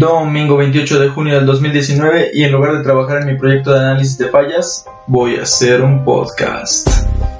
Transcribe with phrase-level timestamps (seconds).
[0.00, 3.80] domingo 28 de junio del 2019 y en lugar de trabajar en mi proyecto de
[3.80, 6.88] análisis de fallas, voy a hacer un podcast.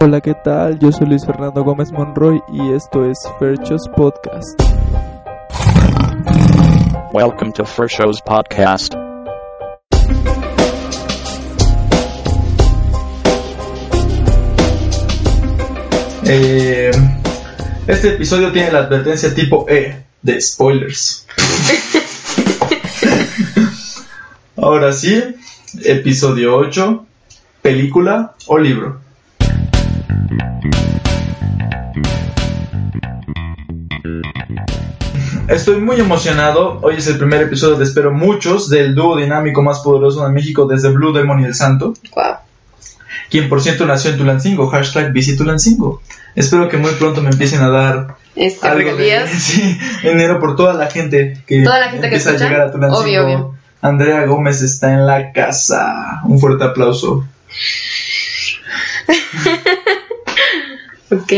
[0.01, 0.79] Hola, ¿qué tal?
[0.79, 4.61] Yo soy Luis Fernando Gómez Monroy y esto es Ferchos Podcast.
[7.15, 8.95] Welcome to Show's podcast.
[16.27, 16.91] Eh,
[17.87, 21.27] este episodio tiene la advertencia tipo E de spoilers.
[24.63, 25.19] Ahora sí,
[25.85, 27.07] episodio 8,
[27.63, 29.01] película o libro.
[35.49, 36.79] Estoy muy emocionado.
[36.83, 40.67] Hoy es el primer episodio de Espero Muchos del dúo dinámico más poderoso de México
[40.67, 41.95] desde Blue Demon y El Santo.
[43.31, 46.03] Quien por cierto nació en Tulancingo, hashtag visitulancingo.
[46.35, 50.75] Espero que muy pronto me empiecen a dar este, algo de, sí, dinero por toda
[50.75, 53.03] la gente que, toda la gente empieza que a llegar a Tulancingo.
[53.03, 53.60] Obvio, obvio.
[53.83, 56.21] Andrea Gómez está en la casa.
[56.25, 57.27] Un fuerte aplauso.
[61.11, 61.33] ok.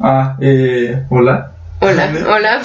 [0.00, 1.52] Ah, eh, hola.
[1.78, 2.62] Hola, hola.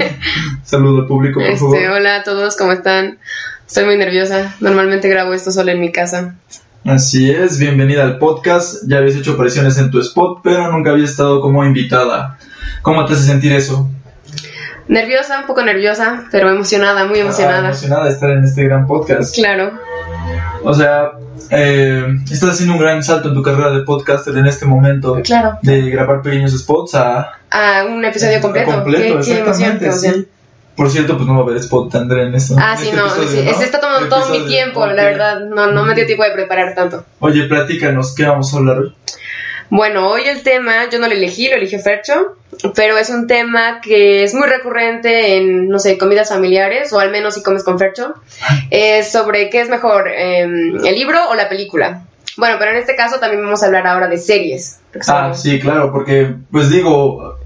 [0.64, 1.78] Saludo al público, por este, favor.
[1.96, 3.18] Hola a todos, ¿cómo están?
[3.66, 4.54] Estoy muy nerviosa.
[4.60, 6.36] Normalmente grabo esto solo en mi casa.
[6.84, 8.82] Así es, bienvenida al podcast.
[8.86, 12.38] Ya habías hecho apariciones en tu spot, pero nunca habías estado como invitada.
[12.80, 13.90] ¿Cómo te hace sentir eso?
[14.90, 17.62] Nerviosa, un poco nerviosa, pero emocionada, muy emocionada.
[17.62, 19.32] Ah, emocionada de estar en este gran podcast.
[19.36, 19.78] Claro.
[20.64, 21.12] O sea,
[21.48, 25.20] eh, estás haciendo un gran salto en tu carrera de podcaster en este momento.
[25.22, 25.60] Claro.
[25.62, 27.34] De grabar pequeños spots a...
[27.52, 28.72] A un episodio completo.
[28.72, 30.14] completo, qué, qué qué exactamente, emoción.
[30.14, 30.28] sí.
[30.74, 32.34] Por cierto, pues no va a haber spot, André, en.
[32.34, 33.58] Ah, sí, este no, episodio, sí, ¿no?
[33.58, 35.40] se está tomando todo mi tiempo, la verdad.
[35.40, 37.04] No, no me dio tiempo de preparar tanto.
[37.20, 38.96] Oye, platícanos, ¿qué vamos a hablar hoy?
[39.70, 42.36] Bueno, hoy el tema yo no lo elegí, lo eligió Fercho,
[42.74, 47.12] pero es un tema que es muy recurrente en, no sé, comidas familiares, o al
[47.12, 48.14] menos si comes con Fercho,
[48.70, 52.02] es sobre qué es mejor, eh, el libro o la película.
[52.36, 54.80] Bueno, pero en este caso también vamos a hablar ahora de series.
[55.06, 57.36] Ah, sí, claro, porque, pues digo,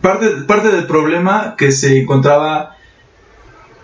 [0.00, 2.76] parte, parte del problema que se encontraba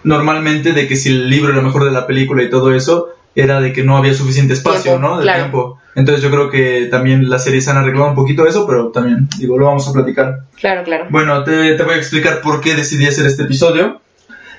[0.05, 3.61] normalmente de que si el libro era mejor de la película y todo eso, era
[3.61, 5.17] de que no había suficiente espacio, Tiempo, ¿no?
[5.19, 5.43] De claro.
[5.43, 5.79] tiempo.
[5.95, 9.59] Entonces yo creo que también las series han arreglado un poquito eso, pero también, digo,
[9.59, 10.41] lo vamos a platicar.
[10.59, 11.07] Claro, claro.
[11.11, 14.01] Bueno, te, te voy a explicar por qué decidí hacer este episodio.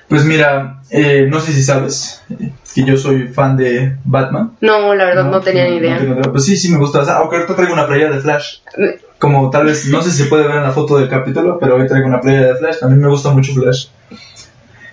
[0.08, 4.54] Pues mira, eh, no sé si sabes eh, que yo soy fan de Batman.
[4.62, 5.98] No, la verdad no, tenía ni idea.
[5.98, 6.32] tengo idea.
[6.32, 7.02] Pues sí, sí me gusta.
[7.18, 8.60] Aunque ahorita traigo una playa de Flash.
[8.78, 9.00] Eh.
[9.20, 11.76] Como tal vez, no sé si se puede ver en la foto del capítulo, pero
[11.76, 12.78] hoy traigo una playa de Flash.
[12.84, 13.88] A mí me gusta mucho Flash.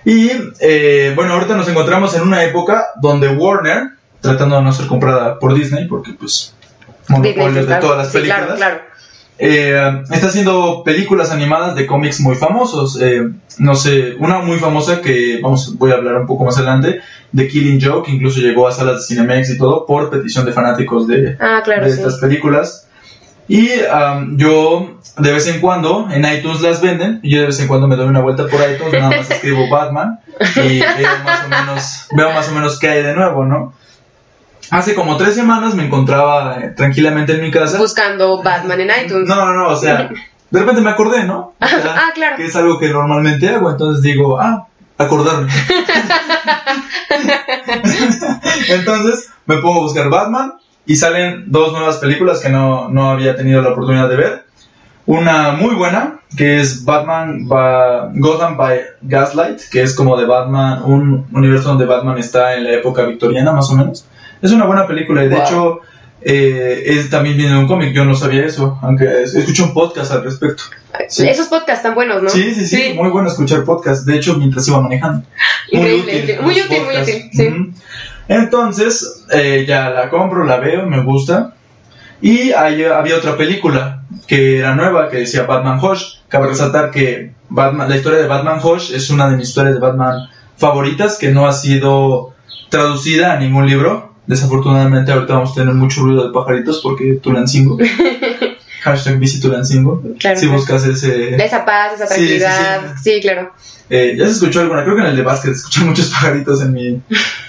[0.05, 0.29] Y
[0.59, 3.89] eh, bueno, ahorita nos encontramos en una época donde Warner,
[4.21, 6.53] tratando de no ser comprada por Disney, porque pues
[7.07, 8.81] monopolios de todas las Sí, películas, claro, claro.
[9.39, 12.99] eh, está haciendo películas animadas de cómics muy famosos.
[13.01, 17.01] Eh, no sé, una muy famosa que vamos, voy a hablar un poco más adelante,
[17.31, 20.51] de Killing Joke, que incluso llegó a salas de Cinemex y todo, por petición de
[20.51, 21.97] fanáticos de, Ah, claro, de sí.
[21.97, 22.87] estas películas.
[23.47, 27.59] Y am, yo de vez en cuando en iTunes las venden, y yo de vez
[27.59, 30.19] en cuando me doy una vuelta por iTunes, nada más escribo Batman
[30.55, 33.73] y veo más o menos, veo más o menos qué hay de nuevo, ¿no?
[34.71, 37.77] Hace como tres semanas me encontraba eh, tranquilamente en mi casa.
[37.77, 39.29] Buscando Batman en iTunes.
[39.29, 40.09] No, no, no, o sea,
[40.49, 41.53] de repente me acordé, ¿no?
[41.61, 42.37] O sea, Ah, claro.
[42.37, 44.67] Que es algo que normalmente hago, entonces digo, ah,
[44.97, 45.51] acordarme.
[48.69, 50.53] entonces me pongo a buscar Batman
[50.85, 54.45] y salen dos nuevas películas que no, no había tenido la oportunidad de ver.
[55.07, 60.81] Una muy buena, que es Batman by Gotham by Gaslight, que es como de Batman,
[60.83, 64.05] un universo donde Batman está en la época victoriana, más o menos.
[64.41, 65.43] Es una buena película y de Wow.
[65.45, 65.79] hecho
[66.27, 69.75] eh, es, también viene de un cómic, yo no sabía eso, aunque es- escuché un
[69.75, 70.63] podcast al respecto.
[71.07, 71.27] Sí.
[71.27, 72.29] Esos podcasts tan buenos, ¿no?
[72.29, 75.23] Sí, sí, sí, muy bueno escuchar podcast, de hecho mientras iba manejando.
[75.71, 76.39] Increíble.
[76.41, 77.09] Muy útil, muy podcasts.
[77.13, 77.73] útil, sí.
[78.27, 81.55] Entonces, eh, ya la compro, la veo, me gusta.
[82.21, 86.15] Y ahí había otra película que era nueva, que decía Batman Hush.
[86.27, 89.79] Cabe resaltar que Batman, la historia de Batman Hush es una de mis historias de
[89.79, 92.33] Batman favoritas, que no ha sido
[92.69, 94.13] traducida a ningún libro.
[94.27, 97.77] Desafortunadamente ahorita vamos a tener mucho ruido de pajaritos porque Tulancingo.
[98.85, 100.01] Hashtag Visit Tulancingo.
[100.19, 101.35] Claro, si buscas ese...
[101.43, 102.39] Esa paz, esa Sí, sí, sí.
[102.39, 102.95] tranquilidad.
[103.03, 103.51] Sí, claro.
[103.89, 106.71] Eh, ya se escuchó alguna, creo que en el de básquet escuché muchos pajaritos en
[106.73, 107.01] mi,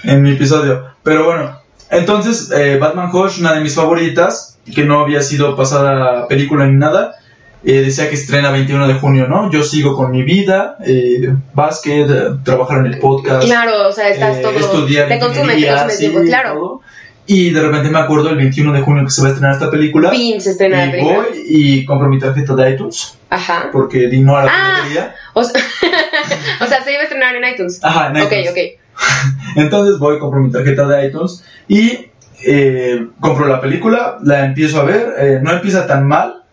[0.03, 0.83] en mi episodio.
[1.03, 1.59] Pero bueno,
[1.91, 6.75] entonces eh, Batman Hush, una de mis favoritas, que no había sido pasada película ni
[6.77, 7.15] nada,
[7.63, 9.51] eh, decía que estrena 21 de junio, ¿no?
[9.51, 14.09] Yo sigo con mi vida, eh, básquet, eh, trabajar en el podcast, Claro, o sea,
[14.09, 14.57] estás eh, todo.
[14.57, 16.53] estudiar te consume, te consume sí, tiempo, claro.
[16.53, 16.81] todo.
[17.29, 19.69] Y de repente me acuerdo el 21 de junio que se va a estrenar esta
[19.69, 20.09] película.
[20.11, 21.17] Pin se estrena la y película.
[21.17, 23.69] voy y compro mi tarjeta de iTunes Ajá.
[23.73, 24.73] porque di no a la Ah.
[24.75, 25.15] piratería.
[25.33, 25.61] O sea,
[26.61, 27.79] o sea, se iba a estrenar en iTunes.
[27.83, 28.49] Ajá, en Ok, iTunes.
[28.51, 28.57] ok.
[29.57, 32.07] Entonces voy, compro mi tarjeta de iTunes y
[32.45, 36.43] eh, compro la película, la empiezo a ver, eh, no empieza tan mal,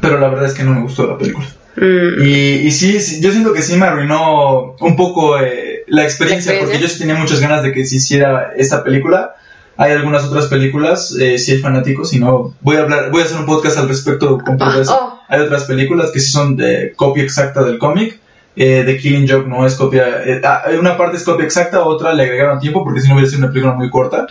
[0.00, 1.46] pero la verdad es que no me gustó la película.
[1.76, 2.26] Mm, Y,
[2.66, 6.58] y sí, sí, yo siento que sí me arruinó un poco eh, la, experiencia, ¿La
[6.58, 6.66] experiencia?
[6.66, 9.34] porque yo sí tenía muchas ganas de que se hiciera esta película.
[9.80, 13.24] Hay algunas otras películas, eh, si hay fanáticos, si no, voy a hablar, voy a
[13.24, 14.94] hacer un podcast al respecto de eso.
[14.94, 15.20] Oh.
[15.26, 18.20] Hay otras películas que sí son de copia exacta del cómic.
[18.56, 22.12] Eh, The Killing Joke no es copia, eh, ah, una parte es copia exacta, otra
[22.12, 24.26] le agregaron tiempo porque si no hubiera sido una película muy corta.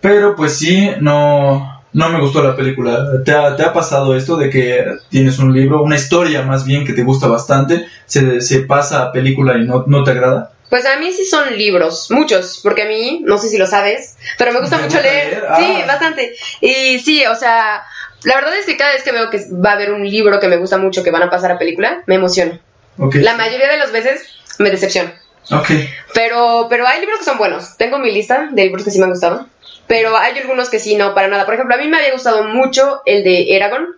[0.00, 3.24] Pero pues sí, no, no me gustó la película.
[3.24, 6.84] ¿Te ha, te ha pasado esto de que tienes un libro, una historia más bien
[6.84, 10.52] que te gusta bastante, se, se pasa a película y no, no te agrada?
[10.70, 14.16] Pues a mí sí son libros, muchos, porque a mí, no sé si lo sabes,
[14.38, 15.28] pero me gusta ¿Te mucho gusta leer.
[15.30, 15.44] leer?
[15.58, 15.86] Sí, Ah.
[15.86, 16.34] bastante.
[16.60, 17.82] Y sí, o sea,
[18.22, 20.48] la verdad es que cada vez que veo que va a haber un libro que
[20.48, 22.58] me gusta mucho que van a pasar a película, me emociono.
[22.98, 23.16] Ok.
[23.16, 24.22] La mayoría de las veces
[24.58, 25.10] me decepciono.
[25.50, 25.70] Ok.
[26.14, 27.76] Pero, pero hay libros que son buenos.
[27.76, 29.46] Tengo mi lista de libros que sí me han gustado.
[29.88, 31.44] Pero hay algunos que sí, no, para nada.
[31.46, 33.96] Por ejemplo, a mí me había gustado mucho el de Eragon,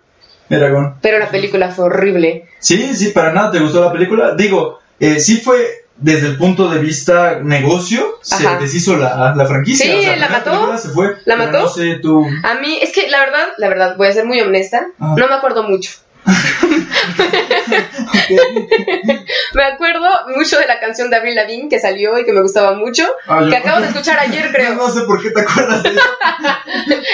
[0.48, 0.96] Eragon.
[1.02, 2.46] pero la película fue horrible.
[2.60, 4.34] Sí, sí, para nada te gustó la película.
[4.34, 9.86] Digo, eh, sí fue desde el punto de vista negocio, se deshizo la, la franquicia.
[9.86, 10.76] Sí, O sea, la mató.
[10.78, 11.60] Se fue, ¿La mató?
[11.60, 12.26] No sé, tú.
[12.42, 15.14] A mí, es que la verdad, la verdad, voy a ser muy honesta, Ah.
[15.16, 15.92] no me acuerdo mucho.
[19.54, 22.72] Me acuerdo mucho de la canción de Avril Lavigne que salió y que me gustaba
[22.74, 24.74] mucho, Ah, que acabo de escuchar ayer, creo.
[24.74, 26.00] No, no sé por qué te acuerdas de eso.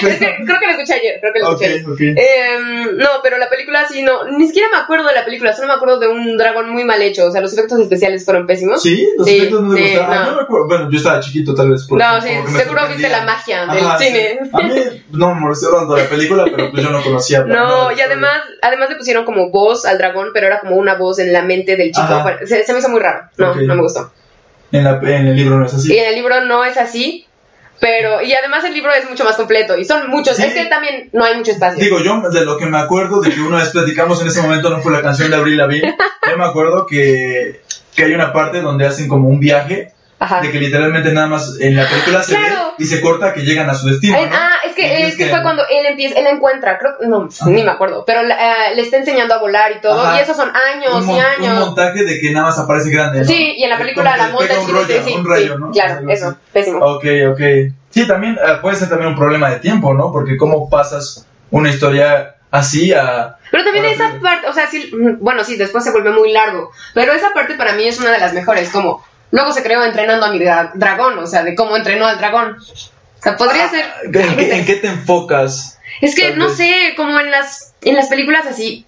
[0.08, 1.84] Es que creo que la escuché ayer, creo que la Ok, escuché ayer.
[2.14, 2.16] ok.
[2.16, 5.68] Em, no, pero la película sí, no, ni siquiera me acuerdo de la película, solo
[5.68, 8.82] me acuerdo de un dragón muy mal hecho, o sea, los efectos especiales fueron pésimos.
[8.82, 10.16] Sí, los Sí, efectos no te sí, gustaron.
[10.16, 10.36] Ah, no.
[10.36, 10.66] me acuerdo.
[10.68, 11.86] Bueno, yo estaba chiquito, tal vez.
[11.86, 14.04] por- No, sí, me seguro viste la magia del Ajá, sí.
[14.06, 14.38] cine.
[14.52, 14.74] A mí
[15.10, 17.44] no me molestó tanto la película, pero pues yo no conocía.
[17.44, 21.18] No, y además, además le pusieron como voz al dragón, pero era como una voz
[21.20, 22.20] en la mente del chico.
[22.22, 23.22] Bueno, se, se me hizo muy raro.
[23.38, 23.56] No, Ok.
[23.62, 24.12] no me gustó.
[24.72, 25.94] En, la, en el libro no es así.
[25.94, 27.26] Y en el libro no es así,
[27.80, 28.20] pero.
[28.22, 29.78] Y además el libro es mucho más completo.
[29.78, 30.36] Y son muchos.
[30.36, 30.42] Sí.
[30.42, 31.82] Es que también no hay mucho espacio.
[31.82, 34.68] Digo, yo de lo que me acuerdo de que una vez platicamos en ese momento
[34.68, 35.96] no fue la canción de Abril Lavigne.
[36.30, 37.62] Yo me acuerdo que,
[37.96, 40.42] que hay una parte donde hacen como un viaje, Ajá.
[40.42, 42.74] de que literalmente nada más en la película se Claro.
[42.76, 44.14] ve y se corta que llegan a su destino.
[44.18, 44.36] Ay, ¿no?
[44.36, 48.04] Ah, que, es que fue cuando él empieza, él encuentra, creo no, ni me acuerdo,
[48.06, 50.16] pero eh, le está enseñando a volar y todo, Ajá.
[50.18, 51.66] y esos son años un, y mon- un años.
[51.66, 53.18] montaje de que nada más aparece grande.
[53.20, 53.24] ¿no?
[53.26, 55.70] Sí, y en la película la monta un rollo, sí, un sí, rayo, ¿no?
[55.70, 56.78] claro, eso, pésimo.
[56.84, 57.40] Ok, ok.
[57.90, 60.12] Sí, también eh, puede ser también un problema de tiempo, ¿no?
[60.12, 63.36] Porque cómo pasas una historia así a...
[63.50, 64.18] Pero también esa sí.
[64.22, 67.54] parte, o sea, sí, mm, bueno, sí, después se vuelve muy largo, pero esa parte
[67.54, 70.70] para mí es una de las mejores, como luego se creó entrenando a mi dra-
[70.74, 72.56] dragón, o sea, de cómo entrenó al dragón.
[73.18, 73.84] O sea, podría ser...
[74.04, 75.78] ¿En qué, en qué te enfocas?
[76.00, 78.86] Es que, no sé, como en las, en las películas así,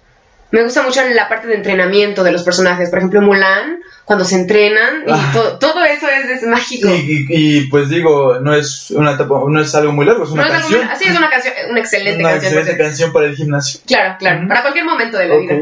[0.51, 2.89] me gusta mucho la parte de entrenamiento de los personajes.
[2.89, 5.31] Por ejemplo, Mulan, cuando se entrenan, y Ah.
[5.33, 6.89] to- todo eso es, es mágico.
[6.89, 10.31] Y, y- y, pues digo, no es una etapa, no es algo muy largo, es
[10.31, 10.85] una No es algo canción.
[10.85, 12.51] muy- así es una canción, una excelente una canción.
[12.53, 12.83] por excelente cierto.
[12.83, 13.79] canción para el gimnasio.
[13.87, 15.55] Claro, claro, para cualquier momento de la vida.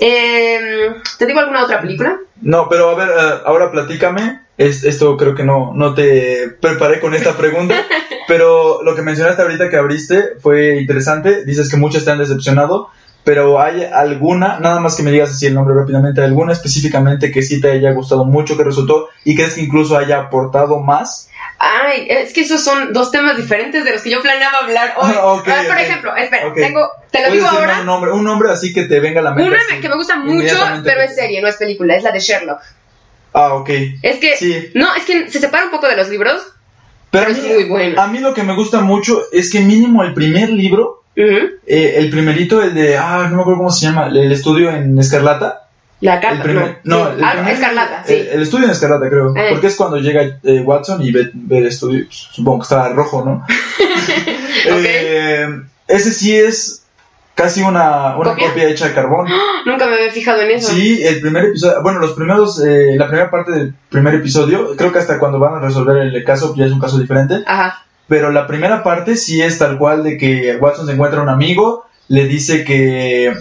[0.00, 2.16] Eh, ¿Te digo alguna otra película?
[2.42, 4.40] No, pero a ver, eh, ahora platícame.
[4.56, 7.74] Es, esto creo que no, no te preparé con esta pregunta,
[8.28, 11.44] pero lo que mencionaste ahorita que abriste fue interesante.
[11.46, 12.90] Dices que muchos te han decepcionado,
[13.30, 17.42] pero ¿hay alguna, nada más que me digas así el nombre rápidamente, alguna específicamente que
[17.42, 21.30] sí te haya gustado mucho, que resultó y crees que incluso haya aportado más?
[21.60, 25.12] Ay, es que esos son dos temas diferentes de los que yo planeaba hablar hoy.
[25.14, 27.78] Ah, ok, Ah, por ejemplo, espera, tengo, te lo digo ahora.
[27.78, 29.48] Un nombre, un nombre así que te venga a la mente.
[29.48, 32.58] Una que me gusta mucho, pero es serie, no es película, es la de Sherlock.
[33.32, 33.70] Ah, ok.
[34.02, 34.72] Es que, Sí.
[34.74, 36.42] no, es que se separa un poco de los libros.
[37.12, 38.02] Pero a mí, es muy buena.
[38.02, 40.99] a mí lo que me gusta mucho es que mínimo el primer libro
[41.66, 44.98] Eh, el primerito, el de, ah, no me acuerdo cómo se llama, el estudio en
[44.98, 45.66] Escarlata.
[46.00, 47.10] La El carta, primer, no.
[47.10, 48.14] el Ah, primer- Escarlata, sí.
[48.14, 49.36] El, el estudio en Escarlata, creo.
[49.36, 49.48] Eh.
[49.50, 53.22] Porque es cuando llega eh, Watson y ve, ve el estudio, supongo que está rojo,
[53.24, 53.46] ¿no?
[54.66, 55.46] Eh,
[55.88, 56.84] ese sí es
[57.34, 58.48] casi una, una ¿Copia?
[58.48, 58.68] ¿Copia?
[58.68, 59.26] hecha de carbón.
[59.66, 60.72] Nunca me había fijado en eso.
[60.72, 64.92] Sí, el primer episodio, bueno, los primeros, eh, la primera parte del primer episodio, creo
[64.92, 67.42] que hasta cuando van a resolver el caso, ya es un caso diferente.
[67.46, 67.84] Ajá.
[68.10, 71.86] Pero la primera parte sí es tal cual de que Watson se encuentra un amigo,
[72.08, 73.32] le dice que,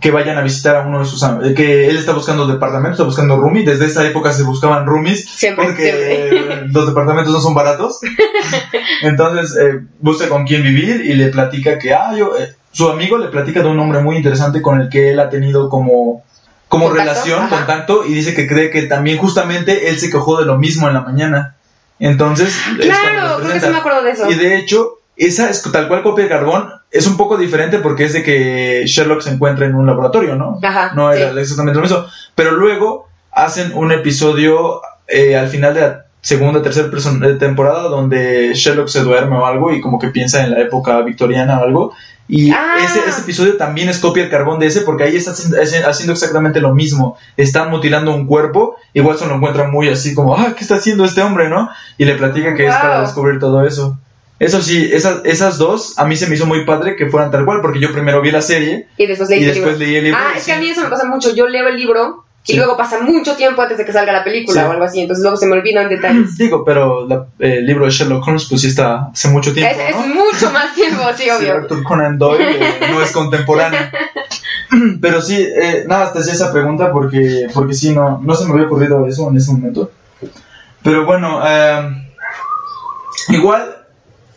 [0.00, 3.04] que vayan a visitar a uno de sus am- que él está buscando departamentos, está
[3.04, 6.68] buscando roomies, desde esa época se buscaban roomies Siempre, porque siempre.
[6.72, 7.98] los departamentos no son baratos.
[9.02, 13.18] Entonces eh, busca con quién vivir y le platica que ah, yo, eh, su amigo
[13.18, 16.22] le platica de un hombre muy interesante con el que él ha tenido como
[16.68, 17.56] como Contacto, relación, ajá.
[17.56, 20.94] contacto, y dice que cree que también justamente él se quejó de lo mismo en
[20.94, 21.56] la mañana.
[21.98, 24.30] Entonces, Claro, creo que sí me acuerdo de eso.
[24.30, 26.70] Y de hecho, esa es tal cual copia de carbón.
[26.90, 30.58] Es un poco diferente porque es de que Sherlock se encuentra en un laboratorio, ¿no?
[30.62, 31.38] Ajá, No era sí.
[31.38, 32.04] exactamente lo mismo.
[32.34, 38.54] Pero luego hacen un episodio eh, al final de la segunda, tercera eh, temporada donde
[38.54, 41.92] Sherlock se duerme o algo y como que piensa en la época victoriana o algo.
[42.28, 42.76] Y Ah.
[42.82, 45.84] ese, ese episodio también es copia el carbón de ese porque ahí está haciendo- haci-
[45.84, 47.18] haciendo exactamente lo mismo.
[47.36, 51.04] Están mutilando un cuerpo y Watson lo encuentra muy así como, ah, ¿qué está haciendo
[51.04, 51.68] este hombre, no?
[51.98, 53.98] Y le platica que es para descubrir todo eso.
[54.38, 57.44] Eso sí, esas, esas dos a mí se me hizo muy padre que fueran tal
[57.44, 59.86] cual porque yo primero vi la serie Y después leí y el después libro.
[59.86, 60.18] leí el libro.
[60.20, 61.34] Ah, es que a mí eso me pasa mucho.
[61.34, 62.56] Yo leo el libro y Sí.
[62.58, 64.66] luego pasa mucho tiempo antes de que salga la película Sí.
[64.68, 65.00] o algo así.
[65.00, 66.36] Entonces luego se me olvidan detalles.
[66.38, 69.96] Digo, pero la- el libro de Sherlock Holmes pues sí está hace mucho tiempo, es,
[70.06, 71.54] mucho más tiempo, sí, Sí, obvio.
[71.54, 73.80] Arthur Conan Doyle eh, no es contemporáneo.
[75.02, 78.52] Pero sí, eh, nada, te hacía esa pregunta porque, porque sí, no, no se me
[78.54, 79.90] había ocurrido eso en ese momento.
[80.82, 82.08] Pero bueno, eh,
[83.28, 83.76] igual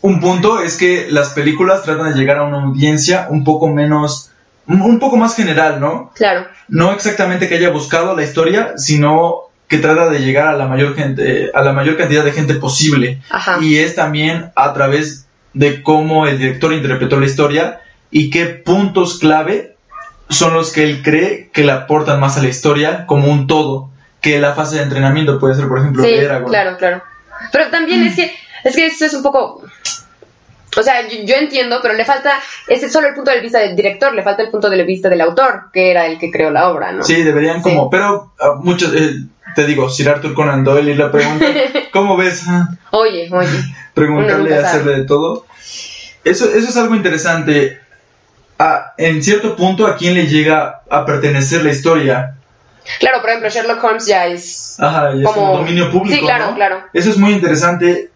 [0.02, 4.30] un punto es que las películas tratan de llegar a una audiencia un poco menos,
[4.68, 6.10] un- poco más general, ¿no?
[6.14, 6.46] Claro.
[6.68, 10.94] no exactamente que haya buscado la historia, sino que trata de llegar a la mayor
[10.94, 13.20] gente, a la mayor cantidad de gente posible.
[13.30, 13.58] Ajá.
[13.60, 17.80] Y es también a través de cómo el director interpretó la historia
[18.10, 19.76] y qué puntos clave
[20.28, 23.90] son los que él cree que le aportan más a la historia como un todo,
[24.20, 26.14] que la fase de entrenamiento puede ser, por ejemplo, Sí,
[26.46, 27.02] claro, claro.
[27.52, 28.32] Pero también es que
[28.64, 29.62] es que esto es un poco
[30.78, 32.32] o sea, yo, yo entiendo, pero le falta
[32.68, 35.08] ese es solo el punto de vista del director, le falta el punto de vista
[35.08, 37.02] del autor, que era el que creó la obra, ¿no?
[37.02, 37.70] Sí, deberían Sí.
[37.70, 39.14] como, pero ah, muchos, eh,
[39.54, 41.46] te digo, Sir Arthur Conan Doyle y la pregunta,
[41.92, 42.42] ¿cómo ves?
[42.46, 43.48] Ah, Oye, oye.
[43.94, 44.66] Preguntarle, nunca sabe.
[44.68, 45.46] hacerle de todo.
[46.24, 47.80] Eso, eso es algo interesante.
[48.58, 52.34] A- en cierto punto, ¿a quién le llega a pertenecer la historia?
[53.00, 56.14] Claro, por ejemplo, Sherlock Holmes ya es Ajá, es Como- un dominio público.
[56.18, 56.54] Sí, claro, ¿no?
[56.56, 56.80] claro.
[56.92, 58.10] Eso es muy interesante.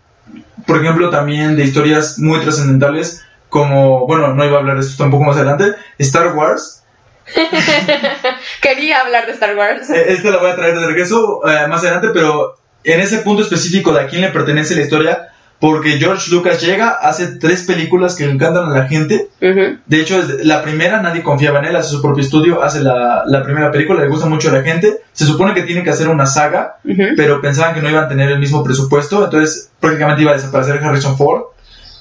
[0.70, 5.02] Por ejemplo, también de historias muy trascendentales, como, bueno, no iba a hablar de esto
[5.02, 6.84] tampoco más adelante, Star Wars.
[8.62, 9.90] Quería hablar de Star Wars.
[9.90, 13.42] Eh, Esta la voy a traer de regreso eh, más adelante, pero en ese punto
[13.42, 15.29] específico de a quién le pertenece la historia,
[15.60, 19.28] porque George Lucas llega, hace tres películas que le encantan a la gente.
[19.40, 23.42] De hecho, la primera nadie confiaba en él, hace su propio estudio, hace la, la
[23.44, 25.00] primera película, le gusta mucho a la gente.
[25.12, 26.76] Se supone que tiene que hacer una saga,
[27.14, 30.82] pero pensaban que no iban a tener el mismo presupuesto, entonces prácticamente iba a desaparecer
[30.82, 31.42] Harrison Ford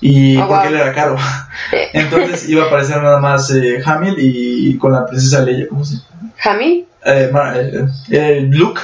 [0.01, 0.75] y Oh, porque wow.
[0.75, 1.17] él era caro.
[1.93, 5.95] Entonces iba a aparecer nada más eh, Hamill y, con la princesa Leia, ¿cómo se
[5.95, 6.31] llama?
[6.45, 6.85] ¿Hamill?
[7.05, 8.79] Eh, eh, eh, Luke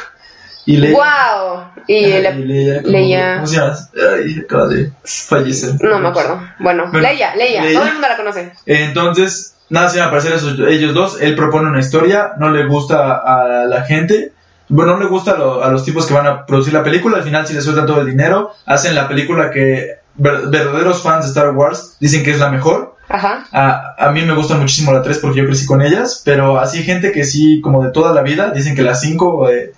[0.65, 0.95] y Leia.
[0.97, 1.63] ¡Wow!
[1.87, 3.77] Y Ajá, la- y Leia, ¿cómo- Leia- ¿Cómo se llama?
[4.15, 5.75] Ay, acaba de fallecer.
[5.83, 6.41] No me acuerdo.
[6.59, 7.73] Bueno, Bueno, Leia, Leia, Leia.
[7.79, 8.51] todo el mundo la conoce.
[8.65, 11.21] Entonces, nada, se van a aparecer esos- ellos dos.
[11.21, 14.31] Él propone una historia, no le gusta a la gente.
[14.67, 17.17] Bueno, no le gusta a, lo- a los tipos que van a producir la película.
[17.17, 21.25] Al final, si le sueltan todo el dinero, hacen la película que ver- verdaderos fans
[21.25, 22.95] de Star Wars dicen que es la mejor.
[23.07, 23.45] Ajá.
[23.51, 26.81] A, a mí me gusta muchísimo la 3 porque yo crecí con ellas, pero así
[26.81, 29.73] gente que sí, como de toda la vida, dicen que la 5, eh,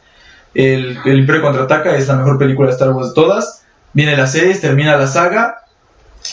[0.57, 3.63] el, el Imperio Contraataca, es la mejor película de Star Wars de todas.
[3.93, 5.59] Viene la 6, termina la saga,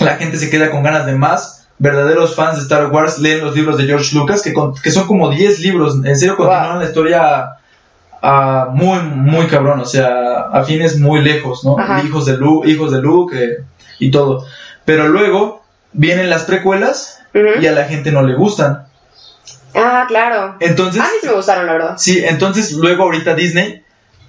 [0.01, 1.69] la gente se queda con ganas de más.
[1.79, 5.07] Verdaderos fans de Star Wars leen los libros de George Lucas, que, con- que son
[5.07, 6.79] como 10 libros, en serio continúan Wow.
[6.81, 7.45] la historia
[8.23, 11.79] a muy, muy cabrón, o sea, a fines muy lejos, ¿no?
[11.79, 12.03] Ajá.
[12.03, 13.59] Hijos de Luke, hijos de Luke eh,
[13.99, 14.47] y todo.
[14.87, 15.63] Pero luego
[15.93, 17.21] vienen las precuelas
[17.61, 18.87] y a la gente no le gustan.
[19.75, 20.57] Ah, claro.
[20.61, 21.95] Entonces, A mí sí me gustaron, la verdad.
[21.99, 23.84] sí, entonces luego ahorita Disney,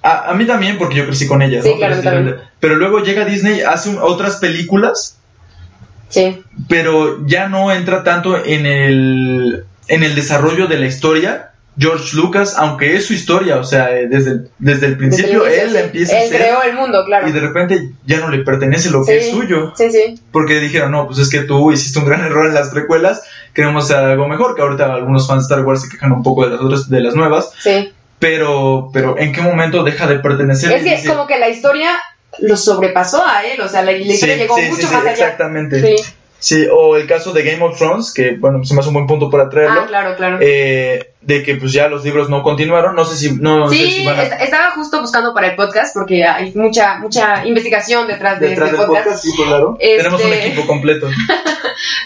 [0.06, 1.76] a, a mí también porque yo crecí con ellas, Sí, ¿no?
[1.76, 5.18] claro, con- Pero luego llega Disney, hace un- otras películas,
[6.08, 6.38] Sí.
[6.68, 11.50] pero ya no entra tanto en el, en el desarrollo de la historia.
[11.78, 15.56] George Lucas, aunque es su historia, o sea, eh, desde el, desde el principio Desde
[15.60, 15.84] el inicio, él sí.
[15.84, 17.28] empieza a Él hacer creó el mundo, claro.
[17.28, 19.74] y de repente ya no le pertenece lo que es suyo.
[19.76, 20.18] Sí, sí.
[20.32, 23.84] Porque dijeron, no, pues es que tú hiciste un gran error en las precuelas, queremos
[23.84, 26.52] hacer algo mejor, que ahorita algunos fans de Star Wars se quejan un poco de
[26.52, 27.92] las otras, de las nuevas, Sí.
[28.18, 30.72] Pero, pero ¿en qué momento deja de pertenecer?
[30.72, 31.90] Es que dice, como que la historia
[32.40, 35.12] lo sobrepasó a él, o sea, la, historia Sí, llegó sí, mucho sí, más allá.
[35.12, 35.96] exactamente.
[36.38, 36.66] Sí.
[36.70, 39.30] O el caso de Game of Thrones, que bueno, se me hace un buen punto
[39.30, 40.38] para traerlo, Ah, claro, claro.
[40.42, 43.90] eh, de que pues ya los libros no continuaron, no sé si, no sé sí,
[43.90, 44.22] si van a...
[44.22, 48.68] est- estaba justo buscando para el podcast porque hay mucha mucha investigación detrás de Detrás
[48.68, 49.06] este del podcast.
[49.06, 49.76] podcast, sí, claro.
[49.80, 51.08] Este- Tenemos un equipo completo.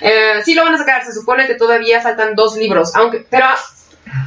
[0.03, 3.47] Eh, sí lo van a sacar, se supone que todavía faltan dos libros, aunque pero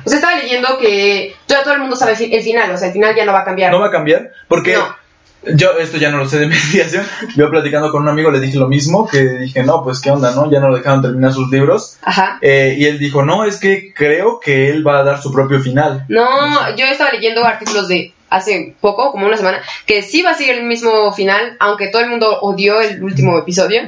[0.03, 2.87] pues estaba leyendo que ya todo el mundo sabe el fi- el final, o sea,
[2.87, 3.71] el final ya no va a cambiar.
[3.71, 4.95] No va a cambiar, porque No.
[5.55, 7.05] yo esto ya no lo sé de investigación.
[7.35, 10.31] Yo platicando con un amigo le dije lo mismo, que dije, no, pues qué onda,
[10.35, 10.49] ¿no?
[10.51, 11.97] Ya no lo dejaron terminar sus libros.
[12.03, 12.37] Ajá.
[12.41, 15.59] Eh, y él dijo, no, es que creo que él va a dar su propio
[15.59, 16.05] final.
[16.07, 20.33] No, yo estaba leyendo artículos de hace poco, como una semana, que sí va a
[20.33, 23.81] seguir el mismo final, aunque todo el mundo odió el último episodio,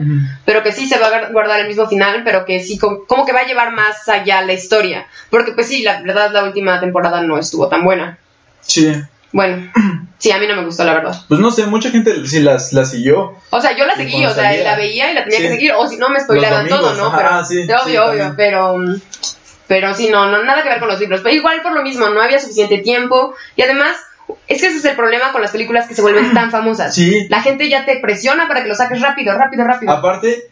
[0.45, 3.05] pero que sí se va a guar- guardar el mismo final, pero que sí, com-
[3.07, 5.07] como que va a llevar más allá la historia.
[5.29, 8.17] Porque pues sí, la verdad la última temporada no estuvo tan buena.
[8.61, 8.91] Sí.
[9.31, 9.69] Bueno,
[10.17, 11.15] sí, a mí no me gustó, la verdad.
[11.27, 13.35] Pues no sé, mucha gente sí las, las siguió.
[13.49, 14.63] O sea, yo la seguí, o sea, salía.
[14.63, 15.53] la veía y la tenía que Sí.
[15.55, 17.07] seguir, o si no me spoilaban todo, ¿no?
[17.07, 18.77] ajá, pero, ah, sí, obvio, sí, obvio, pero,
[19.67, 21.21] pero sí, no, no, nada que ver con los libros.
[21.23, 23.97] Pero igual por lo mismo, no había suficiente tiempo y además,
[24.47, 26.93] es que ese es el problema con las películas que se vuelven tan famosas.
[26.95, 27.27] Sí.
[27.29, 29.91] La gente ya te presiona para que lo saques rápido, rápido, rápido.
[29.91, 30.45] Aparte,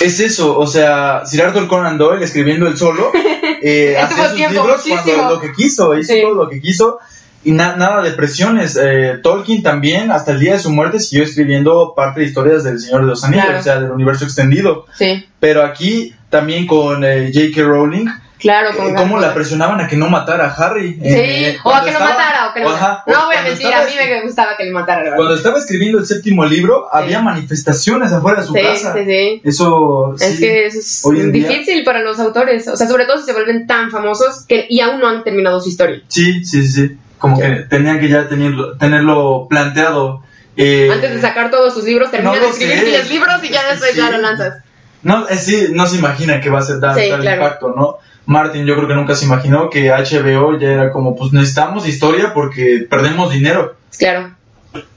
[0.00, 3.12] es eso, o sea, Sir Arthur Conan Doyle escribiendo él solo,
[3.62, 5.02] eh, hacía sus libros muchísimo.
[5.16, 6.22] cuando lo que quiso, hizo Sí.
[6.22, 6.98] todo lo que quiso
[7.44, 8.76] y na- nada de presiones.
[8.80, 12.80] Eh, Tolkien también, hasta el día de su muerte, siguió escribiendo parte de historias del
[12.80, 13.60] Señor de los Anillos, Claro.
[13.60, 14.86] o sea, del universo extendido.
[14.98, 17.62] Sí, Pero aquí también con eh, J.K.
[17.62, 18.06] Rowling,
[18.38, 20.94] claro, eh, con cómo la presionaban a que no matara a Harry.
[20.94, 23.02] Sí, Eh, o a que lo matara, o que lo matara.
[23.06, 25.16] No voy a mentir, a mí me gustaba que lo matara, verdad.
[25.16, 28.94] Cuando estaba escribiendo el séptimo libro, había manifestaciones afuera de su Sí, casa.
[28.94, 29.40] sí, sí.
[29.44, 30.38] Eso Es sí.
[30.40, 33.24] que eso es Hoy en día- difícil para los autores, o sea, sobre todo si
[33.26, 36.02] se vuelven tan famosos que y aún no han terminado su historia.
[36.08, 36.96] Sí, sí, sí, sí.
[37.18, 40.22] Como que tenían que ya tenerlo, tenerlo planteado.
[40.58, 42.84] eh, Antes de sacar todos sus libros, terminan no de escribir sé.
[42.86, 43.96] 10 libros y ya Es después sí.
[43.98, 44.54] ya lo lanzas.
[45.02, 47.42] No, eh, sí, no se imagina que va a ser tan, Sí, tal claro.
[47.42, 47.98] impacto, ¿no?
[48.26, 52.34] Martin, yo creo que nunca se imaginó que HBO ya era como, pues necesitamos historia
[52.34, 53.76] porque perdemos dinero.
[53.96, 54.34] Claro.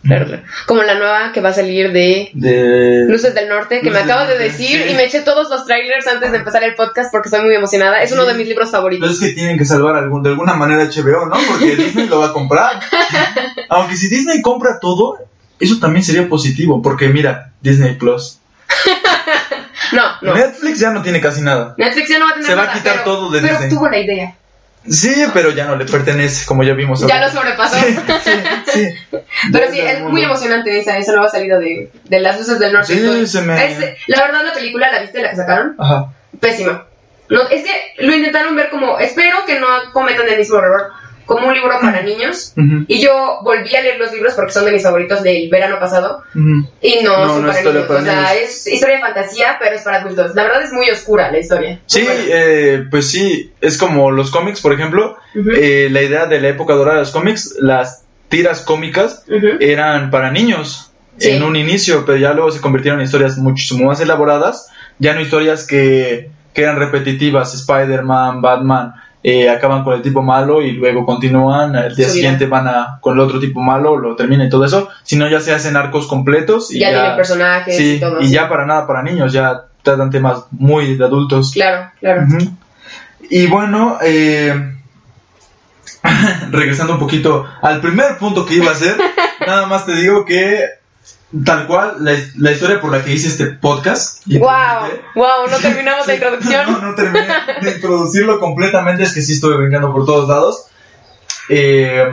[0.03, 0.43] Claro, claro.
[0.65, 3.05] Como la nueva que va a salir de De...
[3.07, 4.91] Luces del Norte, que Luces me acabas de decir sí.
[4.91, 8.01] y me eché todos los trailers antes de empezar el podcast porque estoy muy emocionada.
[8.01, 9.12] Es uno de mis libros Pero favoritos.
[9.12, 11.38] es que tienen que salvar algún, de alguna manera HBO, ¿no?
[11.48, 12.79] Porque Disney lo va a comprar.
[13.69, 15.17] Aunque si Disney compra todo,
[15.59, 18.39] eso también sería positivo, porque mira, Disney Plus.
[19.93, 20.36] No, no.
[20.36, 21.74] Netflix ya no tiene casi nada.
[21.77, 23.53] Netflix ya no va a tener Se va a nada, quitar pero- todo de pero
[23.53, 23.69] Disney.
[23.69, 24.36] tuvo la idea.
[24.89, 27.05] Sí, pero ya no le pertenece, como ya vimos.
[27.05, 27.75] Ya lo sobrepasó.
[27.79, 27.96] Sí,
[28.72, 28.89] sí.
[29.51, 32.93] Pero sí, es muy emocionante esa, esa nueva salida de, de las luces del norte.
[32.93, 33.77] Sí, se me- es-
[34.08, 35.75] la verdad, la película, ¿la viste la que sacaron?
[35.77, 36.13] Ajá.
[36.39, 36.86] Pésima.
[37.29, 37.72] No, es que
[38.05, 40.91] lo intentaron ver como, espero que no cometan el mismo error,
[41.29, 42.53] como un libro para niños.
[42.88, 46.24] Y yo volví a leer los libros porque son de mis favoritos del verano pasado.
[46.81, 47.88] Y no, No, son no para es historia niños.
[47.88, 48.43] para o sea, niños.
[48.43, 50.36] es historia de fantasía, pero es para adultos.
[50.36, 51.80] La verdad es muy oscura la historia.
[51.86, 55.15] Sí, eh, pues sí, es como los cómics, por ejemplo.
[55.36, 59.23] Eh, la idea de la época dorada de los cómics, las tiras cómicas
[59.60, 61.32] eran para niños Sí.
[61.32, 65.19] en un inicio, pero ya luego se convirtieron en historias muchísimo más elaboradas, ya no
[65.19, 71.05] historias que, que eran repetitivas, Spider-Man, Batman, eh, acaban con el tipo malo y luego
[71.05, 74.63] continúan, al día siguiente van a con el otro tipo malo, lo terminan y todo
[74.63, 78.21] eso, sino ya se hacen arcos completos y ya, ya, tiene personajes sí, y todo.
[78.21, 78.34] y así.
[78.34, 81.51] ya para nada para niños, ya tratan temas muy de adultos.
[81.53, 82.27] Claro, claro.
[83.29, 84.73] Y bueno, eh,
[86.51, 88.95] regresando un poquito al primer punto que iba a hacer,
[89.45, 90.78] nada más te digo que
[91.45, 94.25] tal cual la, la historia por la que hice este podcast.
[94.25, 96.71] Wow, wow, no terminamos la introducción.
[96.71, 97.27] No, no terminé
[97.61, 100.65] de introducirlo completamente, es que sí estuve brincando por todos lados.
[101.49, 102.05] Eh,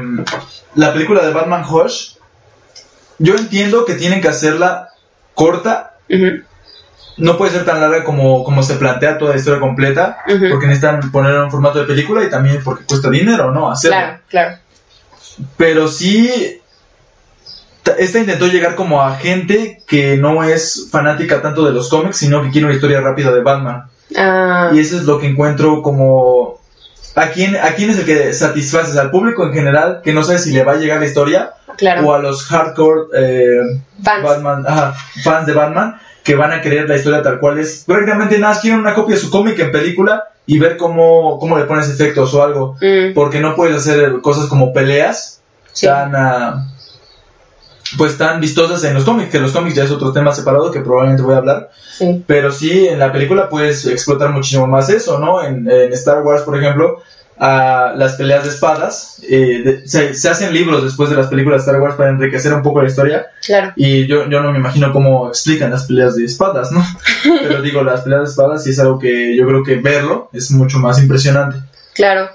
[0.74, 2.16] la película de Batman Hush,
[3.18, 4.90] yo entiendo que tienen que hacerla
[5.34, 5.92] corta
[7.16, 10.50] no puede ser tan larga como, como se plantea toda la historia completa, Ujú.
[10.50, 13.70] porque necesitan ponerlo en formato de película y también porque cuesta dinero, ¿no?
[13.70, 13.96] Hacerlo.
[13.96, 14.58] Claro, claro.
[15.56, 16.60] Pero sí,
[17.98, 22.42] esta intentó llegar como a gente que no es fanática tanto de los cómics, sino
[22.42, 23.84] que quiere una historia rápida de Batman.
[24.16, 26.60] Ah, Y eso es lo que encuentro como...
[27.14, 28.96] ¿A quién, ¿A quién es el que satisfaces?
[28.98, 31.52] ¿Al público en general que no sabe si le va a llegar la historia?
[31.76, 32.06] claro.
[32.06, 34.22] ¿O a los hardcore eh, Fans.
[34.22, 37.84] Batman, ajá, fans de Batman que van a querer la historia tal cual es.
[37.86, 41.64] Prácticamente nada, quieren una copia de su cómic en película y ver cómo, cómo le
[41.66, 42.76] pones efectos o algo.
[42.80, 45.40] Mm, Porque no puedes hacer cosas como peleas
[45.72, 45.86] sí.
[45.86, 46.66] tan, ah,
[47.98, 50.80] pues tan vistosas en los cómics, que los cómics ya es otro tema separado que
[50.80, 51.70] probablemente voy a hablar.
[51.98, 52.24] sí.
[52.26, 55.42] Pero sí, en la película puedes explotar muchísimo más eso, ¿no?
[55.44, 57.02] En, en Star Wars, por ejemplo,
[57.38, 61.58] a las peleas de espadas, eh, de- se, se hacen libros después de las películas
[61.64, 63.26] de Star Wars para enriquecer un poco la historia.
[63.44, 63.72] Claro.
[63.76, 66.82] Y yo, yo no me imagino cómo explican las peleas de espadas, ¿no?
[67.42, 70.50] Pero digo, las peleas de espadas sí es algo que yo creo que verlo es
[70.50, 71.58] mucho más impresionante.
[71.94, 72.30] Claro.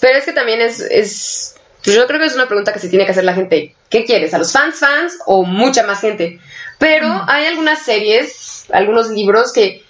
[0.00, 1.55] Pero es que también es, es.
[1.92, 3.74] Yo creo que es una pregunta que se tiene que hacer la gente.
[3.88, 4.34] ¿Qué quieres?
[4.34, 6.40] ¿A los fans, fans o mucha más gente?
[6.78, 9.84] Pero hay algunas series, algunos libros que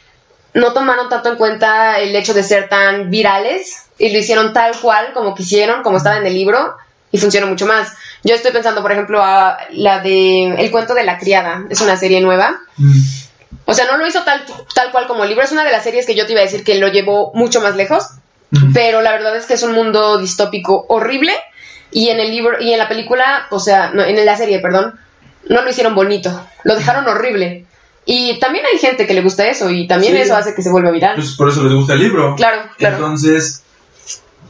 [0.54, 4.78] no tomaron tanto en cuenta el hecho de ser tan virales y lo hicieron tal
[4.80, 6.76] cual como quisieron, como estaba en el libro
[7.12, 7.92] y funcionó mucho más.
[8.24, 11.64] Yo estoy pensando, por ejemplo, a la de El cuento de la criada.
[11.70, 12.61] Es una serie nueva.
[12.76, 13.00] Mm.
[13.66, 15.44] O sea, no lo hizo tal, tal cual como el libro.
[15.44, 17.61] Es una de las series que yo te iba a decir que lo llevó mucho
[17.61, 18.04] más lejos.
[18.72, 21.32] Pero la verdad es que es un mundo distópico horrible.
[21.98, 25.00] Y en el libro, y en la película, o sea, no, en la serie, perdón,
[25.48, 26.46] no lo hicieron bonito.
[26.64, 27.64] Lo dejaron horrible.
[28.04, 29.70] Y también hay gente que le gusta eso.
[29.70, 30.20] Y también Sí.
[30.20, 31.14] eso hace que se vuelva viral.
[31.14, 32.37] Pues por eso les gusta el libro.
[32.37, 32.96] Claro, claro.
[32.96, 33.62] Entonces,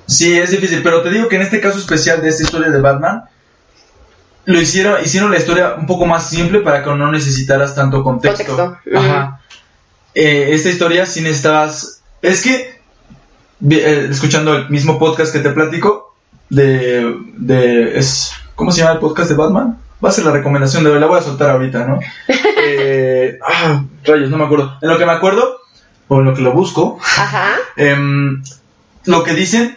[0.08, 0.82] sí, es difícil.
[0.82, 3.22] Pero te digo que en este caso especial de esta historia de Batman,
[4.46, 8.56] lo hicieron, hicieron la historia un poco más simple para que no necesitaras tanto contexto.
[8.56, 9.40] Contexto, Ajá.
[10.14, 12.02] Eh, esta historia sí necesitabas.
[12.22, 12.80] Es que,
[13.70, 16.05] eh, escuchando el mismo podcast que te platico,
[16.50, 17.16] de.
[17.36, 19.78] de es, ¿Cómo se llama el podcast de Batman?
[20.04, 22.00] Va a ser la recomendación de hoy, la voy a soltar ahorita, ¿no?
[22.68, 24.76] Eh, ah, rayos, no me acuerdo.
[24.82, 25.60] En lo que me acuerdo,
[26.08, 27.54] o en lo que lo busco, Ajá.
[27.76, 28.42] Em,
[29.04, 29.76] lo que dicen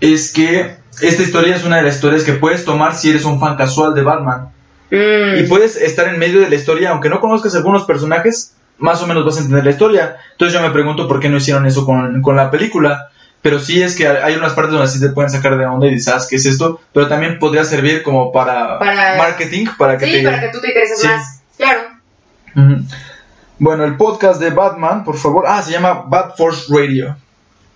[0.00, 3.40] es que esta historia es una de las historias que puedes tomar si eres un
[3.40, 4.48] fan casual de Batman.
[4.90, 5.38] Mm.
[5.38, 9.06] Y puedes estar en medio de la historia, aunque no conozcas algunos personajes, más o
[9.06, 10.16] menos vas a entender la historia.
[10.32, 13.10] Entonces yo me pregunto por qué no hicieron eso con, con la película.
[13.44, 15.90] Pero sí es que hay unas partes donde sí te pueden sacar de onda y
[15.90, 16.80] dices, ah, ¿qué es esto?
[16.94, 20.22] Pero también podría servir como para, Para- marketing, para que Sí, te...
[20.24, 21.06] para que tú te intereses Sí.
[21.08, 21.40] más.
[21.58, 21.80] Claro.
[23.58, 25.44] Bueno, el podcast de Batman, por favor.
[25.46, 27.16] Ah, se llama Bat Force Radio.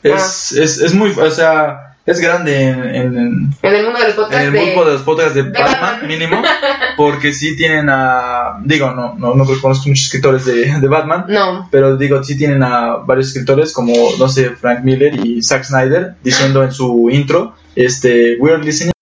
[0.02, 0.62] Es, Ah.
[0.62, 4.14] es, es muy, o sea, es grande en, en- en- En el mundo de los
[4.14, 4.64] en podcasts el de...
[4.64, 6.08] grupo de los podcasts de, de Batman, Batman.
[6.08, 6.42] mínimo,
[6.96, 11.68] porque sí tienen a, digo, no, no, no conozco muchos escritores de, de Batman, No.
[11.70, 16.14] pero digo, sí tienen a varios escritores como, no sé, Frank Miller y Zack Snyder,
[16.24, 18.92] diciendo en su intro, este, we're listening.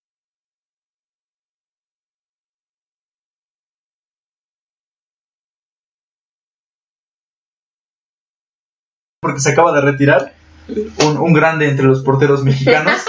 [9.21, 10.33] Porque se acaba de retirar
[10.68, 12.92] un, un grande entre los porteros mexicanos.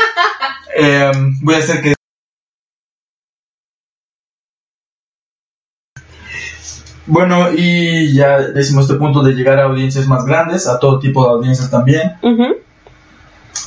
[0.79, 1.95] Em, voy a hacer que
[7.05, 11.23] Bueno, y ya decimos este punto de llegar a audiencias más grandes, a todo tipo
[11.23, 12.13] de audiencias también.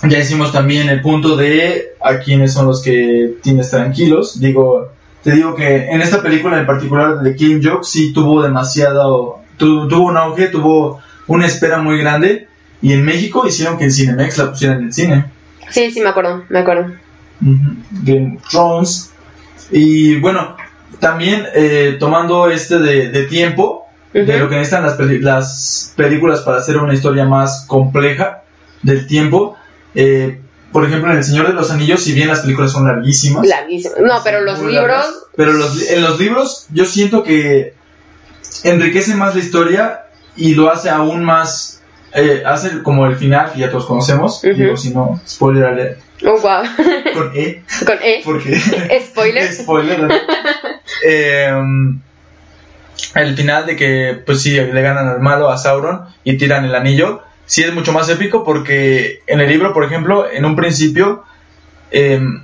[0.08, 4.38] Ya hicimos también el punto de a quiénes son los que tienes tranquilos.
[4.40, 9.40] Digo, te digo que en esta película en particular de Killing Joke sí tuvo demasiado,
[9.56, 12.46] tu- tuvo un auge, tuvo una espera muy grande.
[12.82, 15.24] Y en México hicieron que en Cinemex la pusieran en el cine.
[15.70, 16.92] Sí, sí, me acuerdo, me acuerdo.
[17.40, 19.10] Game of Thrones.
[19.70, 20.56] Y bueno,
[20.98, 26.58] también eh, tomando este de, de tiempo, de lo que necesitan las, las películas para
[26.58, 28.42] hacer una historia más compleja
[28.82, 29.56] del tiempo.
[29.94, 30.40] eh,
[30.72, 33.94] por ejemplo, en El Señor de los Anillos, si bien las películas son larguísimas, Larguísimo.
[34.02, 34.74] No, pero los libros...
[34.74, 37.74] largas, pero los, en los libros yo siento que
[38.62, 40.04] enriquece más la historia
[40.36, 41.79] y lo hace aún más,
[42.14, 46.38] eh, hace como el final que ya todos conocemos, digo, si no, spoiler alert, Oh,
[46.38, 46.62] wow.
[47.14, 48.20] con E, Con E.
[48.24, 48.58] porque...
[49.10, 49.52] Spoiler.
[49.54, 50.10] Spoiler.
[51.02, 52.00] Em,
[53.14, 56.74] el final de que, pues sí, le ganan al malo, a Sauron, y tiran el
[56.74, 61.24] anillo, sí es mucho más épico porque en el libro, por ejemplo, en un principio,
[61.90, 62.42] em,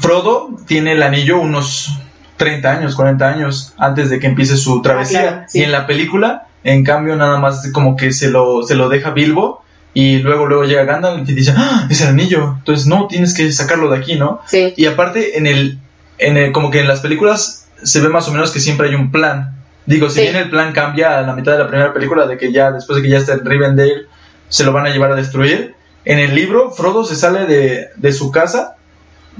[0.00, 1.90] Frodo tiene el anillo unos
[2.38, 5.20] 30 años, 40 años antes de que empiece su travesía.
[5.22, 5.60] claro, sí.
[5.60, 9.10] Y en la película, en cambio, nada más como que se lo, se lo deja
[9.10, 9.62] Bilbo.
[9.94, 12.54] Y luego, luego llega Gandalf y dice, ¡Ah, es el anillo.
[12.58, 14.40] Entonces, no, tienes que sacarlo de aquí, ¿no?
[14.46, 14.74] Sí.
[14.76, 15.78] Y aparte, en el,
[16.18, 18.94] en el, como que en las películas se ve más o menos que siempre hay
[18.94, 19.56] un plan.
[19.86, 20.20] Digo, si Sí.
[20.22, 22.96] bien el plan cambia a la mitad de la primera película, de que ya después
[22.96, 24.06] de que ya está en Rivendell,
[24.48, 25.74] se lo van a llevar a destruir.
[26.04, 28.76] En el libro, Frodo se sale de, de su casa,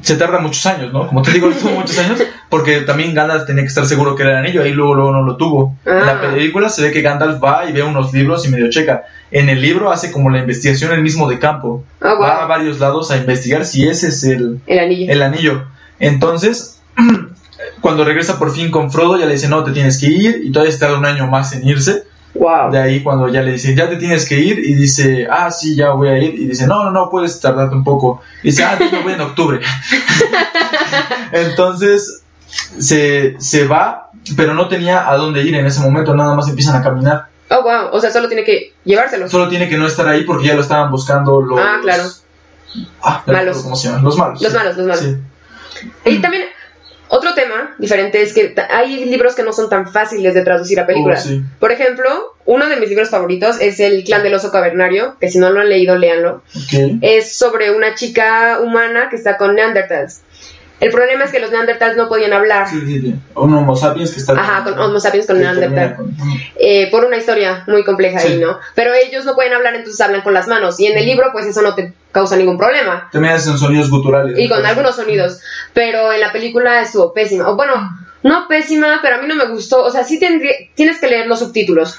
[0.02, 1.06] se tarda muchos años, ¿no?
[1.08, 4.32] Como te digo, tuvo muchos años, porque también Gandalf tenía que estar seguro que era
[4.32, 5.76] el anillo, ahí luego, luego no lo tuvo.
[5.84, 6.20] En la Ah.
[6.20, 9.04] película se ve que Gandalf va y ve unos libros y medio checa.
[9.30, 11.84] En el libro hace como la investigación el mismo de campo.
[12.00, 12.20] Oh, wow.
[12.20, 15.12] Va a varios lados a investigar si ese es el, El anillo.
[15.12, 15.64] el anillo.
[16.00, 16.80] Entonces,
[17.80, 20.50] cuando regresa por fin con Frodo, ya le dice, no, te tienes que ir, y
[20.52, 22.04] todavía está un año más en irse.
[22.34, 22.70] Wow.
[22.70, 25.74] De ahí cuando ya le dice, ya te tienes que ir, y dice, ah, sí,
[25.74, 28.20] ya voy a ir, y dice, no, no, no, puedes tardarte un poco.
[28.42, 29.60] Y dice, ah, me voy en octubre.
[31.32, 36.48] Entonces, se, se va, pero no tenía a dónde ir en ese momento, nada más
[36.48, 37.28] empiezan a caminar.
[37.50, 37.88] Oh, wow.
[37.92, 39.30] O sea, solo tiene que llevárselos.
[39.30, 41.58] Solo tiene que no estar ahí porque ya lo estaban buscando los...
[41.58, 42.04] Ah, claro.
[43.02, 43.62] Ah, Malos.
[43.62, 44.04] ¿Cómo se llaman?
[44.04, 44.42] Los malos.
[44.42, 44.58] Los sí.
[44.58, 45.02] malos, los malos.
[45.02, 45.90] Sí.
[46.04, 46.44] Y también,
[47.08, 50.86] otro tema diferente es que hay libros que no son tan fáciles de traducir a
[50.86, 51.24] películas.
[51.24, 51.42] Oh, sí.
[51.58, 55.38] Por ejemplo, uno de mis libros favoritos es El clan del oso cavernario, que si
[55.38, 56.42] no lo han leído, léanlo.
[57.00, 60.22] Es sobre una chica humana que está con Neanderthals.
[60.80, 62.68] El problema es que los Neanderthals no podían hablar.
[62.68, 63.14] Sí, sí, sí.
[63.34, 64.32] Un Homo sapiens que está.
[64.34, 66.14] Ajá, con Homo sapiens con con-
[66.56, 68.28] eh, por una historia muy compleja Sí.
[68.28, 68.58] ahí, ¿no?
[68.76, 70.78] Pero ellos no pueden hablar, entonces hablan con las manos.
[70.78, 73.08] Y en el libro, pues eso no te causa ningún problema.
[73.10, 74.38] También hacen sonidos guturales.
[74.38, 75.40] Y con algunos sonidos.
[75.72, 77.48] Pero en la película estuvo pésima.
[77.48, 77.74] O bueno,
[78.22, 79.84] no pésima, pero a mí no me gustó.
[79.84, 81.98] O sea, sí tendría, tienes que leer los subtítulos.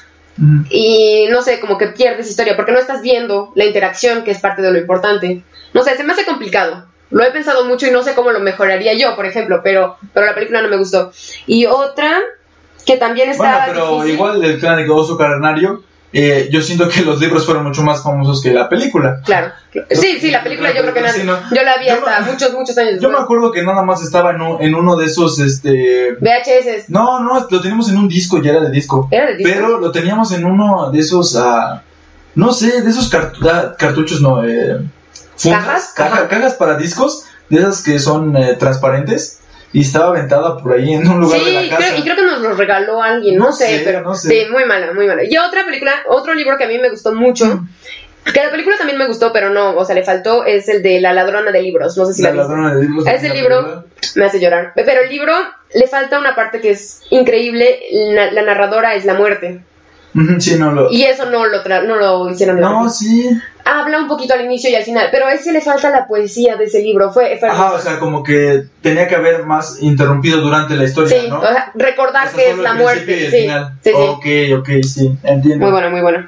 [0.70, 4.40] Y no sé, como que pierdes historia, porque no estás viendo la interacción que es
[4.40, 5.42] parte de lo importante.
[5.74, 6.86] No sé, se me hace complicado.
[7.12, 10.26] Lo he pensado mucho y no sé cómo lo mejoraría yo, por ejemplo, pero, pero
[10.26, 11.12] la película no me gustó.
[11.48, 12.20] Y otra
[12.86, 16.90] que también Bueno, estaba pero difícil- igual el clan de oso cavernario eh, yo siento
[16.90, 19.22] que los libros fueron mucho más famosos que la película.
[19.24, 19.52] Claro.
[19.92, 21.10] Sí, sí, la película yo creo que no.
[21.10, 21.38] Sí, no.
[21.54, 24.32] Yo la vi hasta me- muchos, muchos años Yo me acuerdo que nada más estaba
[24.32, 26.14] en, un- en uno de esos, este...
[26.20, 26.90] VHS.
[26.90, 29.08] No, no, lo teníamos en un disco, ya era de disco.
[29.12, 29.52] ¿Era de disco?
[29.54, 31.84] Pero lo teníamos en uno de esos, ah,
[32.34, 34.80] no sé, de esos cartu- ah, cartuchos, no, eh,
[35.44, 35.94] ¿Cajas?
[35.96, 39.40] caja- cajas para discos, de esas que son eh, transparentes,
[39.72, 41.90] y estaba aventada por ahí en un lugar Sí, de la casa.
[41.90, 44.30] creo- y creo que nos lo regaló alguien, no, No sé, sé, pero no sé.
[44.30, 45.24] sí, muy mala, muy mala.
[45.24, 47.70] Y otra película, otro libro que a mí me gustó mucho, Mm.
[48.34, 51.00] que la película también me gustó, pero no, o sea, le faltó, es el de
[51.02, 53.06] La ladrona de libros, no sé si la, la ladrona de libros.
[53.08, 53.86] Ese la libro película.
[54.16, 55.34] me hace llorar, pero el libro
[55.74, 59.64] le falta una parte que es increíble, la, la narradora es la muerte,
[60.40, 60.92] Sí, no lo...
[60.92, 62.90] y eso no lo, tra- no lo hicieron No, película.
[62.90, 63.30] sí.
[63.64, 66.56] Habla un poquito al inicio y al final, pero a ese le falta la poesía
[66.56, 67.38] de ese libro, fue...
[67.40, 71.28] fue Ajá, o sea, como que tenía que haber más interrumpido durante la historia, sí,
[71.30, 71.38] ¿no?
[71.38, 73.74] o sea, recordar O sea, que es la muerte, sí, final.
[73.84, 73.96] sí, sí.
[73.96, 75.66] Ok, ok, sí, entiendo.
[75.66, 76.28] Muy bueno, muy bueno.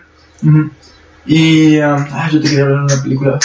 [1.26, 3.40] Y um, ah, yo te quería hablar de una película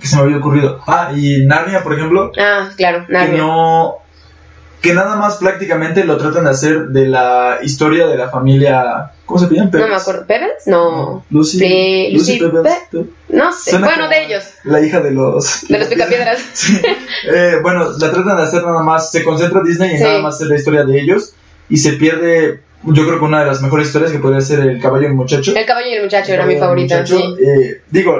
[0.00, 0.80] que se me había ocurrido.
[0.86, 3.38] Ah, y Narnia, por ejemplo, Ah, claro, que Narnia.
[3.38, 3.96] no
[4.82, 9.38] que nada más prácticamente lo tratan de hacer de la historia de la familia, ¿cómo
[9.38, 9.70] se llaman?
[9.72, 10.26] No me acuerdo.
[10.26, 10.66] ¿Pebbles?
[10.66, 11.24] No.
[11.30, 13.70] Lucy, Sí, Lucy, Pe- No sé.
[13.70, 14.44] Suena bueno, de ellos.
[14.64, 16.40] La hija de los De los picapiedras.
[16.52, 16.80] Sí.
[17.32, 20.02] Eh, bueno, la tratan de hacer nada más, se concentra Disney en Sí.
[20.04, 21.34] nada más hacer la historia de ellos
[21.68, 24.80] y se pierde, yo creo que una de las mejores historias que podría ser El
[24.80, 25.54] caballo y el muchacho.
[25.56, 27.06] El caballo y el muchacho era mi favorita.
[27.06, 27.22] Sí.
[27.40, 28.16] Eh, digo,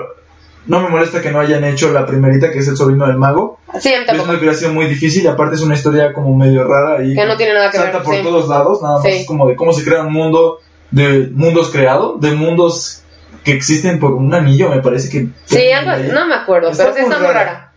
[0.66, 3.59] no me molesta que no hayan hecho la primerita, que es El sobrino del mago.
[3.81, 6.64] sí, a mí que hubiera sido muy difícil y aparte es una historia como medio
[6.64, 8.03] rara y Que no tiene nada que salta ver.
[8.05, 8.22] por sí.
[8.22, 9.11] todos lados, nada más Sí.
[9.11, 13.03] es como de cómo se crea un mundo de mundos creados, de mundos
[13.44, 15.27] que existen por un anillo, me parece que...
[15.46, 17.44] Sí, algo, no me acuerdo, Está pero sí está muy rara.
[17.44, 17.72] rara.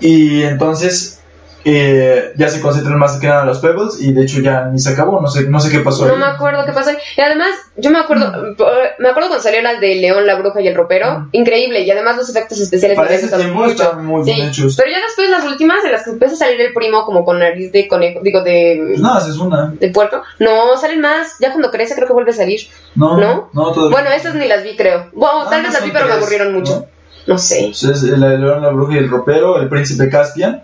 [0.00, 1.17] Y entonces
[1.64, 4.78] eh, ya se concentran más que nada en los Pebbles y de hecho ya ni
[4.78, 6.18] se acabó, no sé, no sé qué pasó No ahí.
[6.20, 6.90] me acuerdo qué pasó.
[7.16, 10.60] Y además, yo me acuerdo, eh, me acuerdo cuando salió la de León, la bruja
[10.60, 11.20] y el ropero.
[11.20, 11.28] Mm.
[11.32, 11.80] Increíble.
[11.80, 14.76] Y además los efectos especiales Para de ese tiempo estaban muy bien hechos.
[14.76, 17.38] Pero ya después las últimas, en las que empieza a salir el primo como con
[17.38, 19.72] nariz de conejo, digo, de, Pues esa es una.
[19.78, 20.22] de puerco.
[20.38, 21.36] No, salen más.
[21.40, 22.60] Ya cuando crece creo que vuelve a salir.
[22.94, 23.50] No, ¿No?
[23.52, 23.98] no, todavía.
[23.98, 25.10] Bueno, esas ni las vi, creo.
[25.12, 26.86] Bueno, Ah, tal no vez las son vi, pero me aburrieron mucho.
[27.26, 27.66] No sé.
[27.66, 30.62] Entonces, la de León, la bruja y el ropero, el príncipe Caspian.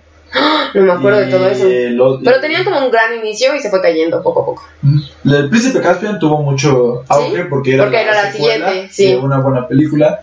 [0.74, 1.66] No me acuerdo de y todo eso.
[1.68, 4.62] el o- Pero tenían como un gran inicio y se fue cayendo poco a poco.
[4.82, 4.98] Mm.
[5.30, 9.06] El príncipe Caspian tuvo mucho auge porque era Porque era la siguiente, sí.
[9.12, 10.20] de una buena película.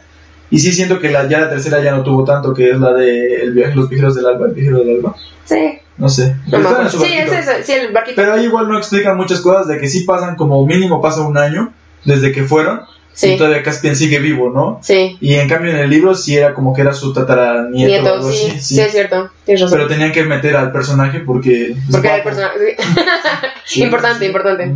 [0.49, 2.91] Y sí siento que la, ya la tercera ya no tuvo tanto, que es la
[2.93, 5.15] de el viaje, Los viajeros del alba, el viajero del alba.
[5.45, 5.79] Sí.
[5.97, 6.35] No sé.
[6.47, 8.15] No Sí, es sí, el barquito.
[8.17, 11.37] Pero ahí igual no explican muchas cosas de que sí pasan como mínimo pasa un
[11.37, 11.71] año
[12.03, 12.81] desde que fueron
[13.13, 13.33] Sí.
[13.33, 14.79] y todavía Caspian sigue vivo, ¿no?
[14.81, 15.17] Sí.
[15.19, 18.13] Y en cambio en el libro sí era como que era su tataranieto o Nieto,
[18.15, 19.29] algo sí, así, sí, es cierto.
[19.45, 19.77] Tienes razón.
[19.77, 21.75] Pero tenían que meter al personaje porque...
[21.91, 22.77] Porque era el personaje.
[23.65, 24.25] Sí, importante, sí.
[24.25, 24.75] importante.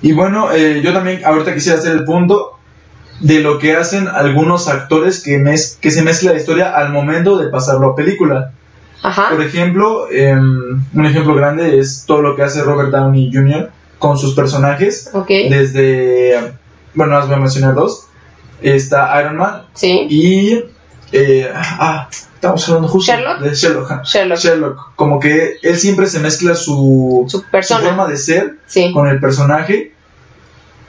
[0.00, 2.52] Y bueno, eh, yo también ahorita quisiera hacer el punto
[3.20, 7.36] de lo que hacen algunos actores que, mez- que se mezcla la historia al momento
[7.36, 8.52] de pasarlo a película.
[9.02, 9.30] Ajá.
[9.30, 13.70] Por ejemplo, em, un ejemplo grande es todo lo que hace Robert Downey Jr.
[13.98, 15.10] con sus personajes.
[15.12, 15.28] Ok.
[15.28, 16.52] Desde,
[16.94, 18.06] bueno, os voy a mencionar dos.
[18.62, 20.06] Está Iron Man Sí.
[20.10, 20.64] y...
[21.12, 23.38] eh, ah, estamos hablando justo ¿Sherlock?
[23.40, 24.02] de Sherlock.
[24.04, 24.38] Sherlock.
[24.38, 27.80] Sherlock, como que él siempre se mezcla su, Su su persona.
[27.86, 28.92] forma de ser Sí.
[28.92, 29.92] con el personaje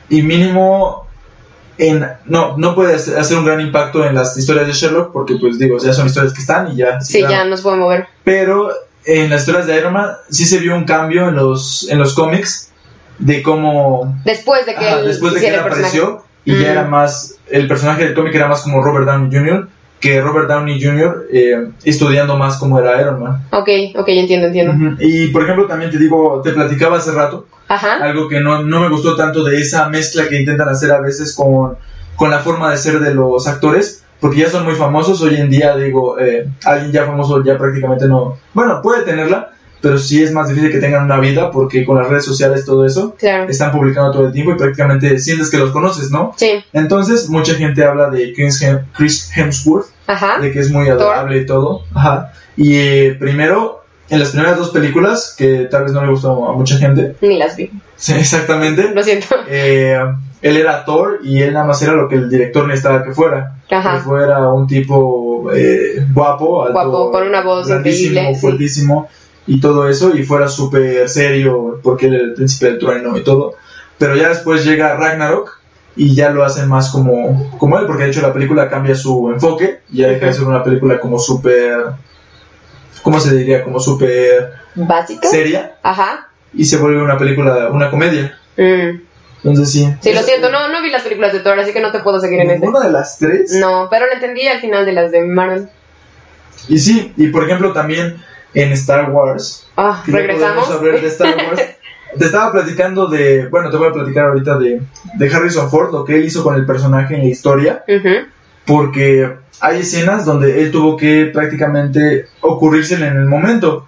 [0.09, 1.05] y mínimo
[1.77, 5.57] en no no puede hacer un gran impacto en las historias de Sherlock porque pues
[5.59, 7.33] digo ya son historias que están y ya Sí, claro.
[7.35, 8.07] ya no se puede mover.
[8.23, 8.69] pero
[9.05, 12.13] en las historias de Iron Man sí se vio un cambio en los en los
[12.13, 12.68] cómics
[13.19, 16.61] de cómo Después de que ajá, él después de que él apareció y Mm.
[16.61, 19.67] ya era más el personaje del cómic era más como Robert Downey Jr.
[19.99, 21.27] que Robert Downey Jr.
[21.33, 24.73] eh, estudiando más cómo era Iron Man Ok, ok, entiendo, entiendo.
[24.73, 24.95] Ujú.
[24.99, 27.95] Y por ejemplo, también te digo, te platicaba hace rato, Ajá.
[28.01, 31.35] algo que no, no me gustó tanto de esa mezcla que intentan hacer a veces
[31.35, 31.75] con,
[32.15, 35.21] con la forma de ser de los actores, porque ya son muy famosos.
[35.21, 38.37] Hoy en día, digo, eh, alguien ya famoso ya prácticamente no.
[38.53, 42.07] Bueno, puede tenerla, pero sí es más difícil que tengan una vida, porque con las
[42.09, 43.49] redes sociales, todo eso, Claro.
[43.49, 46.33] están publicando todo el tiempo y prácticamente sientes que los conoces, ¿no?
[46.37, 46.51] Sí.
[46.73, 50.39] Entonces, mucha gente habla de Chris Hem- Chris Hemsworth Ajá.
[50.39, 51.83] de que es muy adorable y todo.
[51.93, 52.33] Ajá.
[52.57, 56.53] Y eh, primero, en las primeras dos películas, que tal vez no le gustó a
[56.53, 57.69] mucha gente, Ni las vi.
[57.95, 59.27] sí, exactamente, Lo siento.
[59.47, 59.97] eh,
[60.41, 63.55] él era Thor y él nada más era lo que el director necesitaba que fuera.
[63.67, 63.99] Que Ajá.
[63.99, 68.81] fuera un tipo eh, guapo, alto, Guapo, con una voz grandísimo, increíble, sí.
[69.49, 73.23] Y todo eso, y fuera súper serio porque él era el príncipe del trueno y
[73.23, 73.55] todo.
[73.97, 75.59] Pero ya después llega Ragnarok
[75.95, 79.31] y ya lo hacen más como, como él, porque de hecho la película cambia su
[79.31, 81.77] enfoque, y ya deja de ser una película como súper,
[83.01, 83.63] ¿cómo se diría?
[83.63, 85.27] Como súper ¿Básica?
[85.27, 86.29] seria Ajá.
[86.53, 88.37] y se vuelve una película, una comedia.
[88.55, 89.01] Mm.
[89.43, 89.91] Entonces sí.
[89.99, 92.19] Sí, lo siento, no, no vi las películas de Thor, así que no te puedo
[92.19, 92.67] seguir en este.
[92.67, 93.53] ¿Ninguna de las tres?
[93.53, 95.69] No, pero lo entendí al final de las de Marvel.
[96.67, 98.21] Y sí, y por ejemplo también
[98.53, 99.67] en Star Wars.
[99.77, 100.69] Ah, que regresamos.
[100.71, 101.61] hablar de Star Wars.
[102.17, 104.81] te estaba platicando de, bueno, te voy a platicar ahorita de,
[105.15, 108.25] de Harrison Ford, lo que él hizo con el personaje en la historia, Ujú.
[108.65, 109.31] porque
[109.61, 113.87] hay escenas donde él tuvo que prácticamente ocurrírsele en el momento.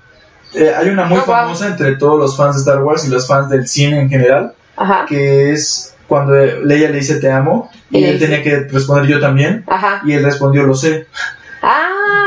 [0.53, 1.35] Eh, hay una muy Oh, wow.
[1.35, 4.53] famosa entre todos los fans de Star Wars y los fans del cine en general,
[4.75, 8.67] Ajá, que es cuando Leia le dice te amo y Y él dice- tenía que
[8.69, 10.01] responder yo también ajá.
[10.05, 11.07] y él respondió lo sé.
[11.61, 12.20] Ah,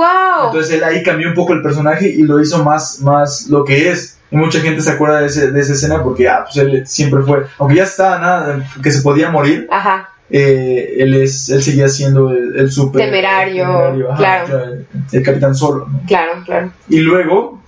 [0.00, 0.46] wow.
[0.46, 3.90] Entonces él ahí cambió un poco el personaje y lo hizo más, más lo que
[3.90, 4.16] es.
[4.30, 7.22] Y mucha gente se acuerda de, ese- de esa escena porque ah, pues él siempre
[7.22, 11.88] fue, aunque ya estaba nada, que se podía morir, Ajá, eh, él, es, él seguía
[11.88, 14.64] siendo el, el super Temerario, ajá, claro.
[14.64, 15.88] el, el capitán solo.
[15.90, 16.00] ¿no?
[16.06, 16.70] claro, claro.
[16.88, 17.60] Y luego,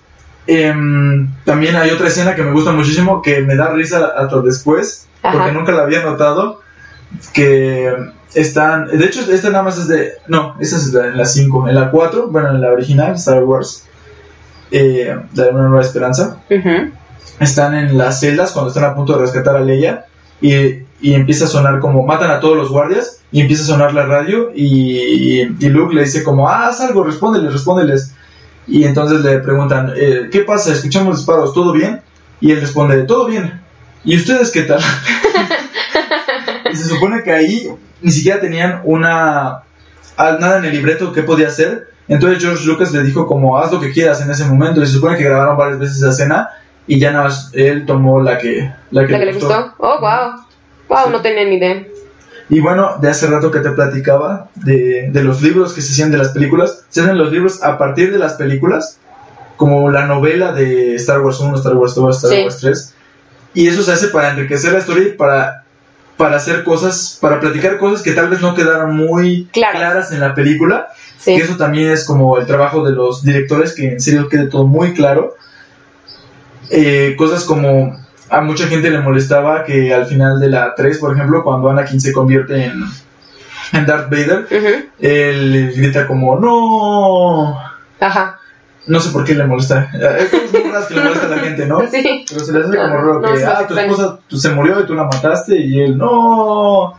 [0.46, 5.08] em, también hay otra escena que me gusta muchísimo, que me da risa hasta después,
[5.24, 5.36] Ajá.
[5.38, 6.60] porque nunca la había notado,
[7.34, 7.92] que
[8.34, 11.74] están, de hecho esta nada más es de, no, esta es en la 5, en
[11.74, 13.84] la 4, bueno, en la original, Star Wars,
[14.70, 16.38] eh, de una nueva esperanza,
[17.40, 20.06] están en las celdas cuando están a punto de rescatar a Leia
[20.40, 20.54] y,
[21.00, 24.06] y empieza a sonar como matan a todos los guardias y empieza a sonar la
[24.06, 28.14] radio y, y Luke le dice como ah, haz algo, respóndeles, respóndeles
[28.66, 30.72] y entonces le preguntan eh, ¿qué pasa?
[30.72, 32.00] Escuchamos disparos, ¿todo bien?
[32.40, 33.60] Y él responde todo bien
[34.04, 34.80] ¿y ustedes qué tal?
[36.72, 37.68] y se supone que ahí
[38.00, 39.62] ni siquiera tenían una
[40.16, 43.72] ah, nada en el libreto que podía hacer entonces George Lucas le dijo como haz
[43.72, 46.50] lo que quieras en ese momento y se supone que grabaron varias veces esa escena
[46.86, 49.74] y ya nada más él tomó la que la que, ¿La que le gustó?
[49.78, 50.40] Oh, wow.
[50.88, 51.86] Wow, no tenía ni idea.
[52.50, 56.10] y bueno de hace rato que te platicaba de, de los libros que se hacían
[56.10, 58.98] de las películas se hacen los libros a partir de las películas
[59.56, 62.42] como la novela de Star Wars 1 Star Wars 2 Star Sí.
[62.42, 62.94] Wars 3
[63.54, 65.61] y eso se hace para enriquecer la historia y para
[66.22, 69.76] para hacer cosas para platicar cosas que tal vez no quedaron muy Claras.
[69.76, 70.86] claras en la película
[71.18, 71.34] Sí.
[71.36, 74.66] que eso también es como el trabajo de los directores, que en serio quede todo
[74.68, 75.34] muy claro.
[76.70, 77.96] Eh, cosas como
[78.30, 82.00] a mucha gente le molestaba que al final de la 3, por ejemplo, cuando Anakin
[82.00, 82.82] se convierte en,
[83.72, 84.46] en Darth Vader,
[85.00, 87.60] él grita como no.
[88.00, 88.31] Ajá.
[88.86, 89.90] No sé por qué le molesta.
[90.18, 91.82] Es muy raras que le molesta a la gente, ¿no?
[91.90, 92.24] Sí.
[92.28, 94.94] Pero se le hace como raro no, que ah, tu esposa se murió y tú
[94.94, 96.94] la mataste y él no.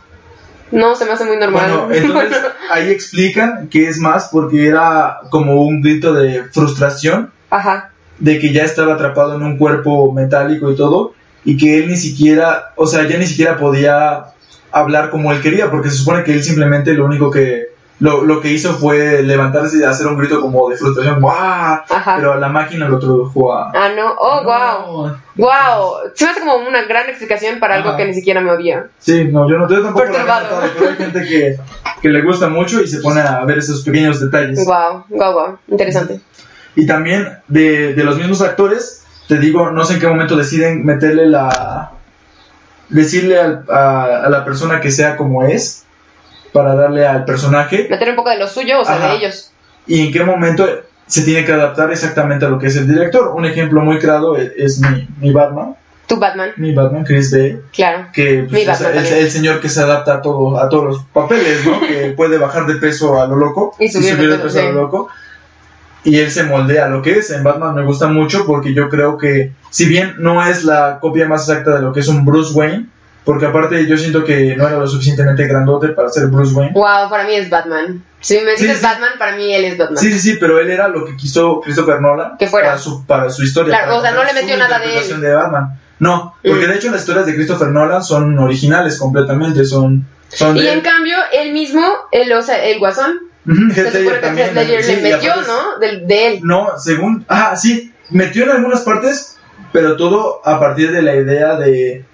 [0.72, 1.88] No, se me hace muy normal.
[1.88, 2.42] Bueno, entonces
[2.72, 7.92] ahí explican que es más porque era como un grito de frustración Ajá.
[8.20, 11.14] de que ya estaba atrapado en un cuerpo metálico y todo
[11.46, 14.34] y que él ni siquiera, o sea, ya ni siquiera podía
[14.72, 17.73] hablar como él quería porque se supone que él simplemente lo único que
[18.04, 21.80] lo, lo que hizo fue levantarse y hacer un grito como de frustración, ¡guau!
[21.90, 22.16] Ajá.
[22.18, 23.72] Pero la máquina lo tradujo a...
[23.74, 24.14] Ah, no.
[24.20, 25.08] Oh, wow.
[25.08, 25.18] No.
[25.38, 25.94] Wow.
[26.14, 28.88] Se me hace como una gran explicación para algo que ni siquiera me odia.
[29.00, 30.48] Sí, no, yo no yo tampoco Perturbado.
[30.78, 31.58] pero hay gente que,
[32.02, 34.66] que le gusta mucho y se pone a ver esos pequeños detalles.
[34.66, 35.58] Wow, wow, wow.
[35.70, 36.20] Interesante.
[36.76, 40.84] Y también de, de los mismos actores, te digo, no sé en qué momento deciden
[40.86, 41.92] meterle la...
[42.90, 45.83] decirle al- a, a la persona que sea como es,
[46.54, 49.10] para darle al personaje, Meter un poco de lo suyo, o sea, Ajá.
[49.10, 49.52] de ellos.
[49.88, 50.66] y en qué momento
[51.08, 53.34] se tiene que adaptar exactamente a lo que es el director.
[53.36, 55.76] Un ejemplo muy claro es, es mi, mi Batman,
[56.08, 58.08] Tu Batman, mi Batman, Chris Bale, claro.
[58.14, 61.04] que pues, Mi es Batman el, señor que se adapta a todo a todos los
[61.06, 61.82] papeles, ¿no?
[61.82, 65.10] que puede bajar de peso a lo loco Y subir de peso, a lo loco.
[66.06, 67.32] Y él se moldea a lo que es.
[67.32, 71.28] En Batman me gusta mucho porque yo creo que, si bien no es la copia
[71.28, 72.88] más exacta de lo que es un Bruce Wayne,
[73.26, 76.74] porque aparte yo siento que no era lo suficientemente grandote para ser Bruce Wayne.
[76.74, 78.04] Wow, para mí es Batman.
[78.20, 78.84] Si me dices sí.
[78.84, 79.98] Batman, para mí él es Batman.
[79.98, 82.70] Sí, sí, sí, pero él era lo que quiso Christopher Nolan Que fuera.
[82.70, 83.74] Para, su, para su historia.
[83.78, 85.22] Claro, para o sea, no le metió nada de él.
[85.22, 85.80] de Batman.
[86.00, 86.70] No, porque Mm.
[86.70, 90.82] de hecho las historias de Christopher Nolan son originales completamente, son, son Y de en
[90.82, 95.32] cambio, él mismo, él, o sea, el guasón, se supone que Heath Ledger le metió,
[95.34, 95.80] aparte- ¿no?
[95.80, 96.40] Del- de él.
[96.44, 97.26] No, según.
[97.30, 99.38] Ah, sí, metió en algunas partes,
[99.72, 102.06] pero todo a partir de la idea de,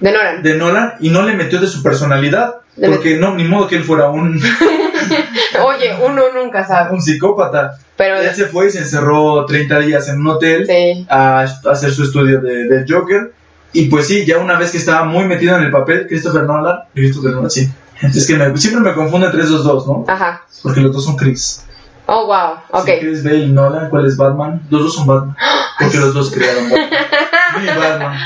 [0.00, 0.42] De Nolan.
[0.42, 2.56] de Nolan y no le metió de su personalidad.
[2.80, 4.40] Porque no, ni modo que él fuera un,
[5.64, 6.94] Oye, uno nunca sabe.
[6.94, 7.76] un psicópata.
[7.96, 11.04] Pero, Él se fue y se encerró 30 días en un hotel sí.
[11.10, 13.32] a, a hacer su estudio de, del Joker.
[13.72, 16.84] Y pues sí, ya una vez que estaba muy metido en el papel, Christopher Nolan,
[16.94, 17.68] Christopher Nolan, sí.
[18.00, 20.04] Es que me- siempre me confunde entre esos dos, ¿no?
[20.06, 20.44] Ajá.
[20.62, 21.64] Porque los dos son Chris.
[22.06, 22.58] Oh, wow.
[22.70, 22.86] Ok.
[22.86, 24.62] Sí, Chris Bale y Nolan, ¿cuál es Batman?
[24.70, 25.36] Los dos son Batman.
[25.80, 27.76] Porque los dos crearon Batman.
[27.78, 28.18] Batman.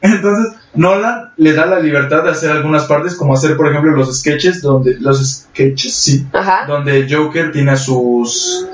[0.00, 4.18] Entonces, Nolan le da la libertad de hacer algunas partes, como hacer, por ejemplo, los
[4.18, 4.96] sketches, donde.
[5.00, 6.26] Los sketches, sí.
[6.32, 6.64] Ajá.
[6.66, 8.66] Donde Joker tiene a sus.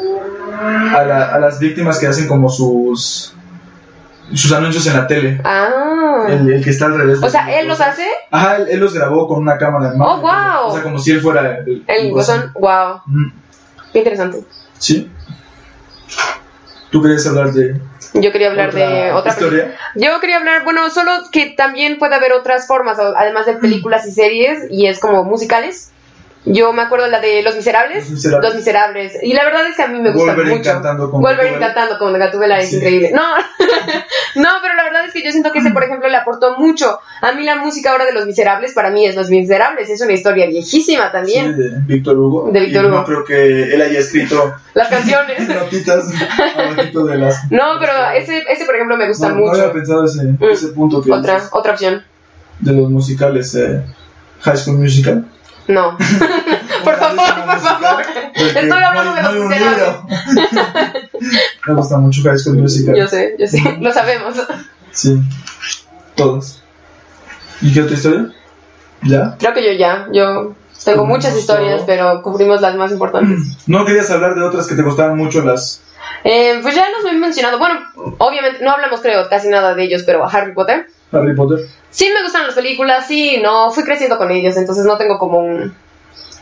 [0.61, 3.33] A, la- a las víctimas que hacen como sus.
[4.33, 5.41] sus anuncios en la tele.
[5.45, 6.27] Ah.
[6.29, 7.21] El, el que está al revés.
[7.23, 8.07] O sea, ¿él los hace?
[8.31, 10.15] Ajá, él, él los grabó con una cámara en mano.
[10.15, 10.69] Oh, wow.
[10.69, 12.53] O sea, como si él fuera el, El Guasón.
[12.55, 13.01] Wow.
[13.07, 13.31] Mm,
[13.93, 14.45] Qué interesante.
[14.79, 15.11] Sí.
[16.91, 17.81] ¿Tú querías hablar de
[18.15, 19.77] Yo quería hablar de otra historia?
[19.95, 24.13] Yo quería hablar, bueno, solo que también puede haber otras formas, además de películas y
[24.13, 25.93] series, y es como musicales.
[26.53, 28.05] Yo me acuerdo la de Los Miserables.
[28.05, 28.49] Los Miserables.
[28.49, 29.13] Los Miserables.
[29.23, 30.71] Y la verdad es que a mí me gusta Wolverine mucho.
[30.73, 32.77] cantando con Wolverine cantando con Gatúbela es Sí.
[32.77, 33.11] increíble.
[33.15, 33.23] No,
[34.37, 36.99] no, pero la verdad es que yo siento que ese, por ejemplo, le aportó mucho.
[37.21, 39.89] A mí la música ahora de Los Miserables, para mí es Los Miserables.
[39.91, 41.55] Es una historia viejísima también.
[41.57, 42.51] Sí, de Víctor Hugo.
[42.53, 42.97] De Víctor Hugo.
[42.97, 45.49] No creo que él haya escrito Las canciones.
[45.49, 46.05] notitas
[46.57, 47.51] abajito de las.
[47.51, 49.61] No, pero ese, ese por ejemplo, me gusta no, no mucho.
[49.61, 50.39] había pensado ese, Mm.
[50.51, 52.03] ese punto que otra, dices otra opción.
[52.61, 53.83] de los musicales eh,
[54.41, 55.25] High School Musical.
[55.69, 55.97] No.
[56.85, 58.03] por favor, por favor.
[58.35, 59.79] Estoy hablando no de los.
[61.67, 62.97] Me gusta mucho High School Musical.
[62.97, 64.35] Yo sé, yo sé, lo sabemos.
[64.93, 65.21] Sí,
[66.15, 66.63] todos.
[67.61, 68.33] ¿Y qué otra historia?
[69.03, 69.37] ¿Ya?
[69.39, 70.55] Creo que yo ya, yo
[70.85, 73.39] tengo muchas historias, pero cubrimos las más importantes.
[73.67, 75.83] ¿No querías hablar de otras que te gustaban mucho las...
[76.25, 77.59] Eh, pues ya los he mencionado.
[77.59, 77.81] Bueno,
[78.19, 80.89] obviamente no hablamos, creo, casi nada de ellos, pero Harry Potter.
[81.13, 81.67] Harry Potter?
[81.91, 85.39] Sí me gustan las películas, sí, no, fui creciendo con ellos, entonces no tengo como
[85.39, 85.75] un,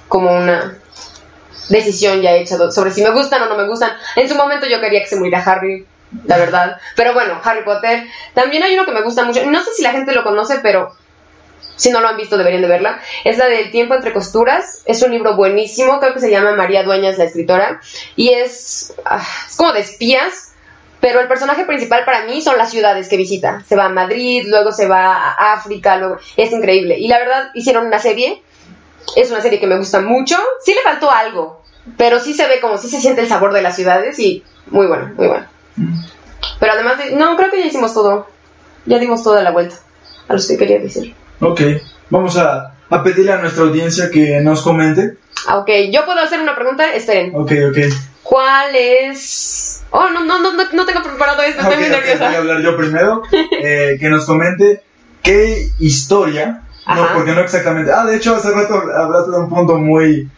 [0.08, 0.78] como una
[1.68, 3.92] decisión ya hecha sobre si me gustan o no me gustan.
[4.16, 5.86] En su momento yo quería que se muriera Harry,
[6.26, 6.78] la verdad.
[6.94, 8.04] Pero bueno, Harry Potter.
[8.34, 10.94] También hay uno que me gusta mucho, no sé si la gente lo conoce, pero
[11.76, 13.00] si no lo han visto deberían de verla.
[13.24, 14.82] Es la del tiempo entre costuras.
[14.86, 17.80] Es un libro buenísimo, creo que se llama María Dueñas, la escritora.
[18.16, 20.54] Y es, ah, es como de espías,
[21.06, 23.62] pero el personaje principal para mí son las ciudades que visita.
[23.68, 26.16] Se va a Madrid, luego se va a África, luego...
[26.36, 26.98] es increíble.
[26.98, 28.42] Y la verdad, hicieron una serie.
[29.14, 30.36] Es una serie que me gusta mucho.
[30.64, 31.62] Sí le faltó algo,
[31.96, 34.88] pero sí se ve como sí se siente el sabor de las ciudades y muy
[34.88, 35.46] bueno, muy bueno.
[36.58, 37.12] Pero además de...
[37.12, 38.26] No, creo que ya hicimos todo.
[38.84, 39.76] Ya dimos toda la vuelta
[40.26, 41.14] a los que quería decir.
[41.38, 41.60] Ok,
[42.10, 45.18] vamos a, a pedirle a nuestra audiencia que nos comente.
[45.46, 46.92] Ah, Ok, yo puedo hacer una pregunta.
[46.92, 47.30] Esperen.
[47.32, 47.78] Ok, ok.
[48.24, 49.75] ¿Cuál es...?
[49.98, 51.62] Oh, no, no, no, no, no tengo preparado esto.
[51.62, 52.36] Estoy muy ok, voy a nerviosa.
[52.38, 53.22] hablar yo primero.
[53.32, 54.82] Eh, que nos comente
[55.22, 57.90] qué historia, no, porque no exactamente.
[57.92, 60.28] Ah, de hecho, hace rato hablaste de un punto muy,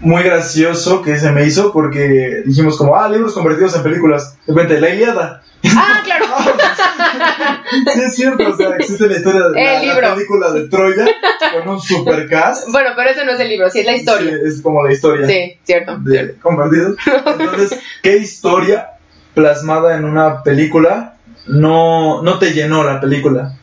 [0.00, 4.36] muy gracioso que se me hizo porque dijimos como, ah, libros convertidos en películas.
[4.46, 5.42] De repente, La Iliada.
[5.64, 6.26] Ah, claro.
[7.94, 11.06] Sí, es cierto, o sea, existe la historia de la, la película de Troya
[11.52, 12.68] con un supercast.
[12.70, 14.30] Bueno, pero ese no es el libro, sí es la historia.
[14.32, 15.26] Sí, es como la historia.
[15.26, 15.96] Sí, cierto.
[15.98, 16.96] de convertidos.
[17.38, 18.90] Entonces, ¿qué historia
[19.34, 21.14] plasmada en una película
[21.46, 23.54] no, no te llenó la película?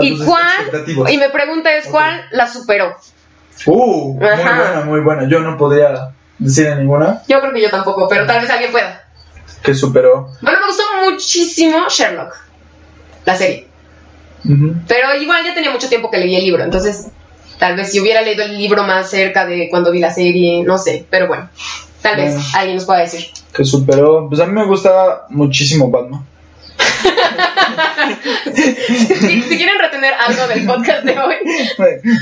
[0.00, 0.44] ¿Y cuál?
[1.08, 1.86] Y mi pregunta es.
[1.86, 2.96] ¿cuál la superó?
[3.64, 4.56] Uh, muy Ajá.
[4.56, 5.28] buena, muy buena.
[5.28, 9.05] Yo no podría decir ninguna Yo creo que yo tampoco, pero tal vez alguien pueda.
[9.66, 10.30] Que superó.
[10.40, 12.34] Bueno, me gustó muchísimo Sherlock,
[13.24, 13.66] la serie.
[14.86, 17.08] Pero igual ya tenía mucho tiempo que leí el libro, entonces
[17.58, 20.78] tal vez si hubiera leído el libro más cerca de cuando vi la serie, no
[20.78, 21.48] sé, pero bueno,
[22.00, 23.26] tal vez alguien nos pueda decir.
[23.52, 24.28] Que superó.
[24.28, 26.24] Pues a mí me gusta muchísimo Batman.
[28.54, 31.34] Si, si quieren retener algo del podcast de hoy,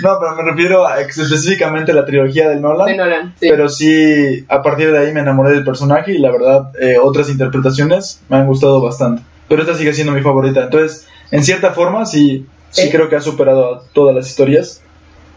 [0.03, 2.87] No, pero me refiero a específicamente a la trilogía del Nolan.
[2.87, 3.35] de Nolan.
[3.41, 3.49] sí.
[3.49, 7.29] Pero sí, a partir de ahí me enamoré del personaje y la verdad, eh, otras
[7.29, 9.23] interpretaciones me han gustado bastante.
[9.49, 10.63] Pero esta sigue siendo mi favorita.
[10.65, 12.91] Entonces, en cierta forma, sí, sí, Sí.
[12.91, 14.83] creo que ha superado a todas las historias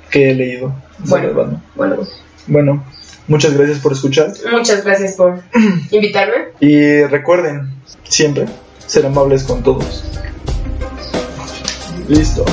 [0.09, 0.73] que he leído.
[0.99, 1.27] Bueno.
[1.33, 1.63] Batman.
[1.75, 1.97] Bueno,
[2.47, 2.83] Bueno,
[3.27, 4.29] muchas gracias por escuchar.
[4.51, 5.41] muchas gracias por
[5.91, 6.35] invitarme.
[6.61, 7.69] Y recuerden,
[8.07, 8.45] siempre,
[8.87, 10.03] ser amables con todos.
[12.07, 12.45] Listo.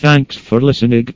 [0.00, 1.14] Thanks for listening.